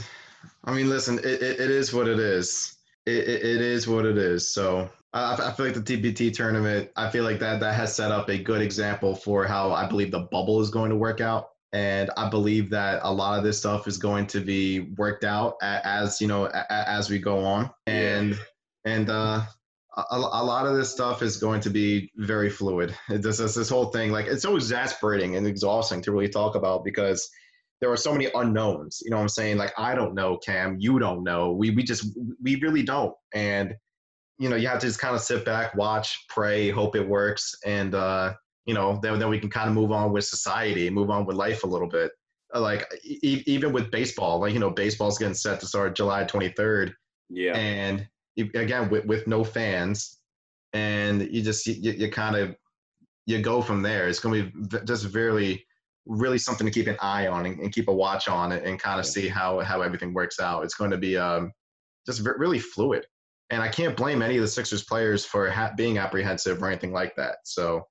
I 0.64 0.74
mean, 0.74 0.90
listen, 0.90 1.20
it, 1.20 1.26
it, 1.26 1.60
it 1.60 1.72
is 1.72 1.94
what 1.94 2.08
it 2.08 2.20
is. 2.20 2.78
It, 3.06 3.28
it, 3.28 3.44
it 3.44 3.62
is 3.62 3.88
what 3.88 4.06
it 4.06 4.18
is. 4.18 4.54
So 4.54 4.90
I, 5.14 5.34
I 5.34 5.52
feel 5.52 5.66
like 5.68 5.76
the 5.76 5.82
TBT 5.82 6.34
tournament, 6.34 6.90
I 6.96 7.10
feel 7.10 7.24
like 7.24 7.40
that 7.40 7.60
that 7.60 7.76
has 7.76 7.96
set 7.96 8.12
up 8.12 8.30
a 8.30 8.38
good 8.38 8.62
example 8.62 9.16
for 9.16 9.46
how 9.46 9.72
I 9.72 9.88
believe 9.88 10.12
the 10.12 10.28
bubble 10.32 10.62
is 10.62 10.70
going 10.70 10.90
to 10.90 10.96
work 10.96 11.22
out. 11.22 11.50
And 11.74 12.10
I 12.18 12.30
believe 12.30 12.70
that 12.72 13.00
a 13.04 13.12
lot 13.12 13.38
of 13.38 13.46
this 13.46 13.58
stuff 13.58 13.88
is 13.88 13.98
going 13.98 14.28
to 14.28 14.42
be 14.42 14.94
worked 14.98 15.24
out 15.24 15.56
as 15.62 16.20
you 16.20 16.28
know 16.28 16.48
as 16.70 17.10
we 17.10 17.18
go 17.18 17.46
on. 17.46 17.70
And 17.88 18.32
yeah. 18.32 18.36
and 18.84 19.10
uh, 19.10 19.42
a, 19.96 20.16
a, 20.16 20.44
lot 20.44 20.66
of 20.66 20.76
this 20.76 20.92
stuff 20.92 21.22
is 21.22 21.38
going 21.38 21.62
to 21.62 21.70
be 21.70 22.12
very 22.18 22.50
fluid. 22.50 22.94
This, 23.10 23.38
this 23.38 23.56
this 23.56 23.70
whole 23.70 23.86
thing, 23.86 24.12
like 24.12 24.26
it's 24.26 24.44
so 24.44 24.58
exasperating 24.58 25.38
and 25.38 25.48
exhausting 25.48 26.02
to 26.02 26.12
really 26.12 26.28
talk 26.28 26.56
about 26.56 26.84
because 26.84 27.30
there 27.82 27.92
are 27.92 27.98
so 27.98 28.12
many 28.14 28.28
unknowns. 28.36 29.02
You 29.04 29.10
know 29.12 29.18
what 29.18 29.24
I'm 29.24 29.30
saying? 29.30 29.58
Like 29.58 29.74
I 29.78 29.96
don't 29.96 30.14
know, 30.14 30.38
Cam. 30.38 30.78
You 30.80 31.00
don't 31.00 31.24
know. 31.24 31.52
We 31.52 31.72
we 31.72 31.84
just 31.84 32.06
we 32.42 32.56
really 32.58 32.84
don't. 32.84 33.14
And 33.34 33.74
you 34.40 34.50
know, 34.50 34.56
you 34.56 34.68
have 34.68 34.80
to 34.80 34.88
just 34.88 35.00
kind 35.00 35.16
of 35.16 35.22
sit 35.22 35.46
back, 35.46 35.76
watch, 35.76 36.26
pray, 36.30 36.70
hope 36.70 36.96
it 36.96 37.08
works, 37.08 37.54
and 37.66 37.94
uh, 37.94 38.34
you 38.66 38.74
know, 38.74 39.00
then 39.04 39.20
then 39.20 39.30
we 39.30 39.40
can 39.40 39.50
kind 39.50 39.68
of 39.68 39.76
move 39.76 39.92
on 39.92 40.12
with 40.14 40.26
society, 40.26 40.90
move 40.90 41.10
on 41.10 41.26
with 41.26 41.36
life 41.36 41.64
a 41.64 41.68
little 41.68 41.88
bit. 41.90 42.12
like 42.54 42.86
e- 43.04 43.44
even 43.46 43.72
with 43.74 43.92
baseball, 43.92 44.40
like 44.40 44.54
you 44.54 44.60
know, 44.60 44.70
baseball's 44.72 45.18
getting 45.18 45.34
set 45.34 45.60
to 45.60 45.66
start 45.68 45.96
July 45.96 46.24
23rd, 46.24 46.92
Yeah. 47.30 47.56
and 47.58 48.08
again 48.56 48.90
with, 48.90 49.06
with 49.06 49.28
no 49.28 49.44
fans, 49.44 50.20
and 50.74 51.22
you 51.32 51.42
just 51.42 51.66
you, 51.68 51.92
you 51.92 52.10
kind 52.12 52.36
of 52.36 52.56
you 53.28 53.42
go 53.42 53.62
from 53.62 53.82
there. 53.84 54.08
It's 54.08 54.20
going 54.20 54.44
to 54.52 54.52
be 54.52 54.86
just 54.86 55.06
very 55.06 55.66
really 56.06 56.38
something 56.38 56.66
to 56.66 56.72
keep 56.72 56.88
an 56.88 56.98
eye 57.02 57.28
on 57.28 57.46
and, 57.46 57.60
and 57.60 57.72
keep 57.74 57.88
a 57.88 57.94
watch 57.94 58.28
on 58.28 58.52
it 58.52 58.66
and 58.66 58.80
kind 58.80 59.00
of 59.00 59.06
see 59.06 59.28
how 59.28 59.60
how 59.60 59.82
everything 59.82 60.14
works 60.14 60.40
out. 60.40 60.64
It's 60.64 60.74
going 60.76 60.92
to 60.92 60.98
be 60.98 61.18
um, 61.18 61.52
just 62.06 62.22
really 62.38 62.60
fluid, 62.60 63.06
and 63.50 63.62
I 63.62 63.68
can't 63.68 63.96
blame 63.96 64.22
any 64.22 64.36
of 64.38 64.42
the 64.42 64.48
Sixers 64.48 64.84
players 64.84 65.26
for 65.26 65.50
ha- 65.50 65.74
being 65.78 65.98
apprehensive 65.98 66.62
or 66.62 66.68
anything 66.68 66.92
like 66.92 67.16
that. 67.18 67.36
So 67.46 67.84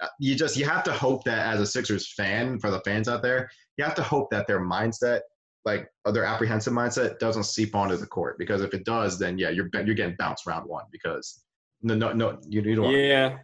uh, 0.00 0.06
you 0.18 0.34
just 0.34 0.56
you 0.56 0.64
have 0.64 0.82
to 0.84 0.92
hope 0.92 1.24
that 1.24 1.46
as 1.52 1.60
a 1.60 1.66
Sixers 1.66 2.12
fan, 2.14 2.58
for 2.58 2.70
the 2.70 2.80
fans 2.80 3.08
out 3.08 3.22
there, 3.22 3.50
you 3.76 3.84
have 3.84 3.94
to 3.96 4.02
hope 4.02 4.30
that 4.30 4.46
their 4.46 4.60
mindset, 4.60 5.20
like 5.64 5.88
their 6.06 6.24
apprehensive 6.24 6.72
mindset, 6.72 7.18
doesn't 7.18 7.44
seep 7.44 7.74
onto 7.74 7.96
the 7.96 8.06
court. 8.06 8.38
Because 8.38 8.62
if 8.62 8.72
it 8.74 8.84
does, 8.84 9.18
then 9.18 9.36
yeah, 9.38 9.50
you're 9.50 9.68
you're 9.74 9.94
getting 9.94 10.16
bounced 10.18 10.46
round 10.46 10.66
one. 10.68 10.84
Because 10.90 11.42
no, 11.82 11.94
no, 11.94 12.12
no, 12.12 12.38
you, 12.48 12.62
you 12.62 12.74
don't. 12.76 12.84
want- 12.86 12.96
Yeah. 12.96 13.38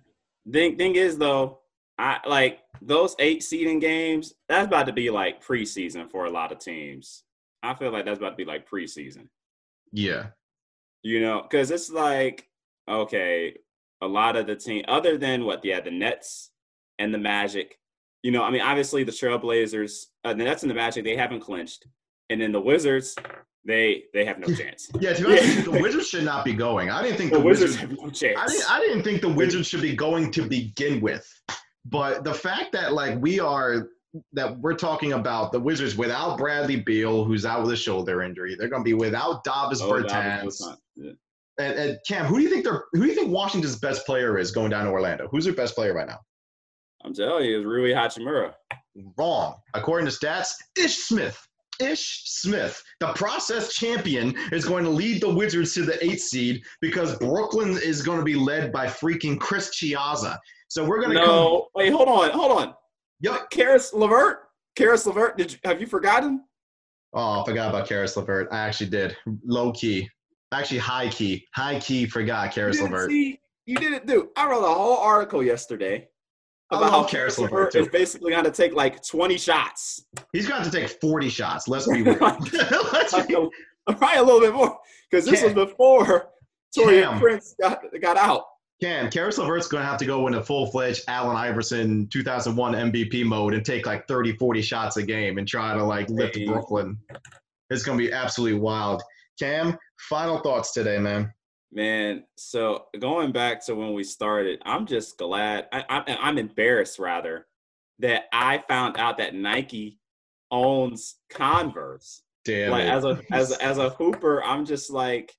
Thing 0.50 0.76
thing 0.76 0.94
is 0.96 1.16
though, 1.18 1.60
I 1.98 2.18
like 2.26 2.60
those 2.82 3.14
eight 3.18 3.42
seeding 3.42 3.78
games. 3.78 4.34
That's 4.48 4.66
about 4.66 4.86
to 4.86 4.92
be 4.92 5.10
like 5.10 5.44
preseason 5.44 6.10
for 6.10 6.24
a 6.26 6.30
lot 6.30 6.52
of 6.52 6.58
teams. 6.58 7.22
I 7.62 7.74
feel 7.74 7.90
like 7.92 8.04
that's 8.04 8.18
about 8.18 8.30
to 8.30 8.36
be 8.36 8.44
like 8.44 8.68
preseason. 8.68 9.28
Yeah, 9.92 10.26
You 11.02 11.20
know, 11.20 11.42
because 11.42 11.70
it's 11.70 11.90
like 11.90 12.48
okay, 12.88 13.56
a 14.02 14.06
lot 14.06 14.36
of 14.36 14.46
the 14.46 14.56
team, 14.56 14.84
other 14.88 15.16
than 15.16 15.44
what, 15.44 15.64
yeah, 15.64 15.80
the 15.80 15.90
Nets 15.90 16.50
and 16.98 17.14
the 17.14 17.18
Magic. 17.18 17.78
You 18.22 18.30
know, 18.32 18.42
I 18.42 18.50
mean, 18.50 18.60
obviously 18.62 19.04
the 19.04 19.12
Trailblazers, 19.12 20.06
uh, 20.24 20.34
the 20.34 20.44
Nets 20.44 20.62
and 20.62 20.70
the 20.70 20.74
Magic, 20.74 21.04
they 21.04 21.16
haven't 21.16 21.40
clinched, 21.40 21.86
and 22.30 22.40
then 22.40 22.52
the 22.52 22.60
Wizards, 22.60 23.14
they 23.64 24.04
they 24.12 24.24
have 24.24 24.38
no 24.38 24.46
chance. 24.54 24.90
yeah. 25.00 25.12
To 25.14 25.24
be 25.24 25.30
honest, 25.38 25.64
the 25.64 25.70
Wizards 25.80 26.08
should 26.08 26.24
not 26.24 26.44
be 26.44 26.52
going. 26.54 26.90
I 26.90 27.02
didn't 27.02 27.18
think 27.18 27.32
The 27.32 27.38
the, 27.38 27.44
Wizards 27.44 27.72
Wizards. 27.76 27.90
have 27.92 28.02
no 28.02 28.10
chance. 28.10 28.38
I 28.40 28.46
didn't, 28.46 28.70
I 28.72 28.80
didn't 28.80 29.02
think 29.04 29.20
the 29.22 29.28
Wizards 29.32 29.68
should 29.68 29.82
be 29.82 29.94
going 29.94 30.30
to 30.32 30.42
begin 30.48 31.00
with. 31.00 31.26
But 31.84 32.24
the 32.24 32.34
fact 32.34 32.72
that 32.72 32.92
like 32.92 33.20
we 33.20 33.40
are 33.40 33.88
that 34.32 34.58
we're 34.60 34.76
talking 34.76 35.12
about 35.12 35.52
the 35.52 35.60
Wizards 35.60 35.96
without 35.96 36.38
Bradley 36.38 36.76
Beal, 36.76 37.24
who's 37.24 37.44
out 37.44 37.62
with 37.62 37.72
a 37.72 37.76
shoulder 37.76 38.22
injury, 38.22 38.54
they're 38.54 38.68
going 38.68 38.82
to 38.82 38.84
be 38.84 38.94
without 38.94 39.44
Davis 39.44 39.80
Oh, 39.82 39.90
Bertans. 39.90 40.60
Yeah. 40.96 41.12
And, 41.58 41.78
and 41.78 41.98
Cam, 42.06 42.26
who 42.26 42.38
do 42.38 42.42
you 42.42 42.50
think 42.50 42.64
they're 42.64 42.84
who 42.92 43.02
do 43.02 43.06
you 43.06 43.14
think 43.14 43.30
Washington's 43.30 43.76
best 43.76 44.06
player 44.06 44.38
is 44.38 44.50
going 44.50 44.70
down 44.70 44.84
to 44.84 44.90
Orlando? 44.90 45.28
Who's 45.30 45.44
their 45.44 45.54
best 45.54 45.74
player 45.74 45.94
right 45.94 46.06
now? 46.06 46.18
I'm 47.04 47.12
telling 47.14 47.44
you, 47.44 47.58
it's 47.58 47.66
Rui 47.66 47.90
Hachimura. 47.90 48.54
Wrong. 49.18 49.56
According 49.74 50.08
to 50.08 50.12
stats, 50.12 50.52
Ish 50.76 50.96
Smith. 50.96 51.46
Ish 51.80 52.22
Smith, 52.26 52.80
the 53.00 53.08
process 53.14 53.74
champion, 53.74 54.34
is 54.52 54.64
going 54.64 54.84
to 54.84 54.90
lead 54.90 55.20
the 55.20 55.28
Wizards 55.34 55.74
to 55.74 55.82
the 55.82 56.02
eighth 56.04 56.20
seed 56.20 56.62
because 56.80 57.18
Brooklyn 57.18 57.76
is 57.82 58.00
going 58.00 58.18
to 58.18 58.24
be 58.24 58.36
led 58.36 58.72
by 58.72 58.86
freaking 58.86 59.40
Chris 59.40 59.70
Chiozza. 59.70 60.38
So 60.74 60.84
we're 60.84 61.00
going 61.00 61.10
to 61.10 61.20
come. 61.20 61.26
No, 61.28 61.68
wait, 61.76 61.92
hold 61.92 62.08
on, 62.08 62.30
hold 62.32 62.50
on. 62.50 62.74
Yep. 63.20 63.48
Caris 63.50 63.92
LeVert, 63.94 64.38
Caris 64.74 65.06
LeVert. 65.06 65.38
Did 65.38 65.52
you 65.52 65.58
have 65.64 65.80
you 65.80 65.86
forgotten? 65.86 66.42
Oh, 67.12 67.42
I 67.42 67.44
forgot 67.44 67.68
about 67.70 67.88
Caris 67.88 68.16
LeVert. 68.16 68.48
I 68.50 68.58
actually 68.58 68.90
did. 68.90 69.16
Low 69.44 69.70
key. 69.70 70.10
Actually, 70.50 70.78
high 70.78 71.08
key. 71.10 71.46
High 71.54 71.78
key 71.78 72.06
forgot 72.06 72.46
You 72.46 72.52
Caris 72.54 72.82
LeVert. 72.82 73.08
see, 73.08 73.38
you 73.66 73.76
didn't 73.76 74.04
do. 74.08 74.30
I 74.36 74.50
wrote 74.50 74.64
a 74.64 74.74
whole 74.74 74.96
article 74.96 75.44
yesterday 75.44 76.08
about 76.72 76.90
how 76.90 76.98
love 77.02 77.08
Caris 77.08 77.36
Caris 77.36 77.38
LeVert, 77.38 77.74
LeVert 77.74 77.74
is 77.76 77.88
basically 77.92 78.32
going 78.32 78.42
to 78.42 78.50
take 78.50 78.74
like 78.74 79.00
20 79.06 79.38
shots, 79.38 80.06
He's 80.32 80.48
got 80.48 80.64
to 80.64 80.72
take 80.72 80.88
40 81.00 81.28
shots. 81.28 81.68
Let's 81.68 81.86
be 81.86 82.02
real. 82.02 82.16
Let's 82.92 83.14
be, 83.26 83.36
probably 83.86 84.16
a 84.16 84.22
little 84.24 84.40
bit 84.40 84.52
more, 84.52 84.76
because 85.08 85.24
this 85.24 85.38
Cam. 85.38 85.54
was 85.54 85.68
before 85.68 86.30
Taurean 86.76 87.10
Cam. 87.10 87.20
Prince 87.20 87.54
got 87.60 87.80
got 88.02 88.16
out. 88.16 88.42
Cam, 88.82 89.10
Caris 89.10 89.38
LeVert's 89.38 89.68
going 89.68 89.82
to 89.82 89.88
have 89.88 89.98
to 89.98 90.04
go 90.04 90.26
into 90.26 90.42
full 90.42 90.66
fledged 90.66 91.04
Allen 91.08 91.36
Iverson 91.36 92.06
2001 92.08 92.74
MVP 92.74 93.24
mode 93.24 93.54
and 93.54 93.64
take 93.64 93.86
like 93.86 94.06
30, 94.08 94.36
40 94.36 94.62
shots 94.62 94.96
a 94.96 95.02
game 95.02 95.38
and 95.38 95.46
try 95.46 95.74
to 95.74 95.82
like 95.82 96.08
lift 96.10 96.36
Hey. 96.36 96.46
Brooklyn. 96.46 96.98
It's 97.70 97.82
going 97.82 97.98
to 97.98 98.04
be 98.04 98.12
absolutely 98.12 98.58
wild. 98.58 99.02
Cam, 99.38 99.78
final 99.98 100.38
thoughts 100.38 100.72
today, 100.72 100.98
man. 100.98 101.32
Man, 101.72 102.24
so 102.36 102.86
going 103.00 103.32
back 103.32 103.64
to 103.66 103.74
when 103.74 103.94
we 103.94 104.04
started, 104.04 104.60
I'm 104.64 104.86
just 104.86 105.18
glad. 105.18 105.66
I, 105.72 105.84
I, 105.88 106.18
I'm 106.20 106.38
embarrassed 106.38 107.00
rather 107.00 107.46
that 107.98 108.24
I 108.32 108.62
found 108.68 108.96
out 108.96 109.18
that 109.18 109.34
Nike 109.34 109.98
owns 110.50 111.16
Converse. 111.30 112.22
Damn 112.44 112.70
like 112.70 112.84
it. 112.84 112.90
as 112.90 113.04
a 113.04 113.22
as 113.32 113.52
as 113.52 113.78
a 113.78 113.90
hooper, 113.90 114.44
I'm 114.44 114.66
just 114.66 114.90
like 114.90 115.32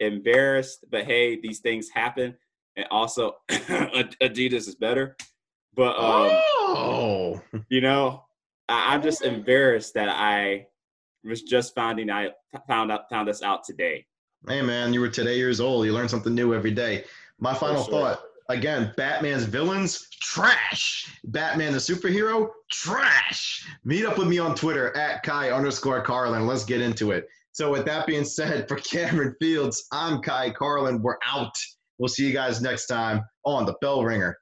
embarrassed. 0.00 0.84
But 0.90 1.04
hey, 1.04 1.38
these 1.40 1.60
things 1.60 1.90
happen, 1.90 2.36
and 2.78 2.86
also 2.90 3.34
Adidas 3.50 4.68
is 4.68 4.76
better. 4.76 5.16
But 5.74 5.96
um, 5.98 6.30
oh, 6.30 7.42
you 7.68 7.80
know, 7.80 8.24
I, 8.68 8.94
I'm 8.94 9.02
just 9.02 9.22
embarrassed 9.22 9.94
that 9.94 10.08
I 10.08 10.66
was 11.24 11.42
just 11.42 11.74
finding 11.74 12.08
I 12.08 12.30
found 12.66 12.90
out 12.90 13.10
found 13.10 13.28
this 13.28 13.42
out 13.42 13.64
today. 13.64 14.06
hey 14.48 14.62
man, 14.62 14.94
you 14.94 15.00
were 15.00 15.08
today 15.08 15.36
years 15.36 15.60
old. 15.60 15.84
You 15.84 15.92
learn 15.92 16.08
something 16.08 16.34
new 16.34 16.54
every 16.54 16.70
day. 16.70 17.04
My 17.38 17.52
final 17.52 17.84
sure. 17.84 17.92
thought 17.92 18.22
again 18.48 18.94
Batman's 18.96 19.44
villains, 19.44 20.08
trash. 20.22 21.12
Batman 21.24 21.72
the 21.72 21.78
superhero, 21.78 22.48
trash. 22.70 23.66
Meet 23.84 24.06
up 24.06 24.18
with 24.18 24.28
me 24.28 24.38
on 24.38 24.54
Twitter 24.54 24.96
at 24.96 25.22
Ky 25.22 25.50
underscore 25.50 26.00
Carlin. 26.00 26.46
Let's 26.46 26.64
get 26.64 26.80
into 26.80 27.10
it. 27.10 27.28
So, 27.52 27.72
with 27.72 27.84
that 27.86 28.06
being 28.06 28.24
said, 28.24 28.68
for 28.68 28.76
Cameron 28.76 29.34
Fields, 29.40 29.86
I'm 29.90 30.22
Ky 30.22 30.52
Carlin. 30.52 31.02
We're 31.02 31.18
out. 31.26 31.56
We'll 31.98 32.08
see 32.08 32.26
you 32.26 32.32
guys 32.32 32.60
next 32.60 32.86
time 32.86 33.22
on 33.44 33.66
the 33.66 33.74
Bell 33.80 34.04
Ringer. 34.04 34.36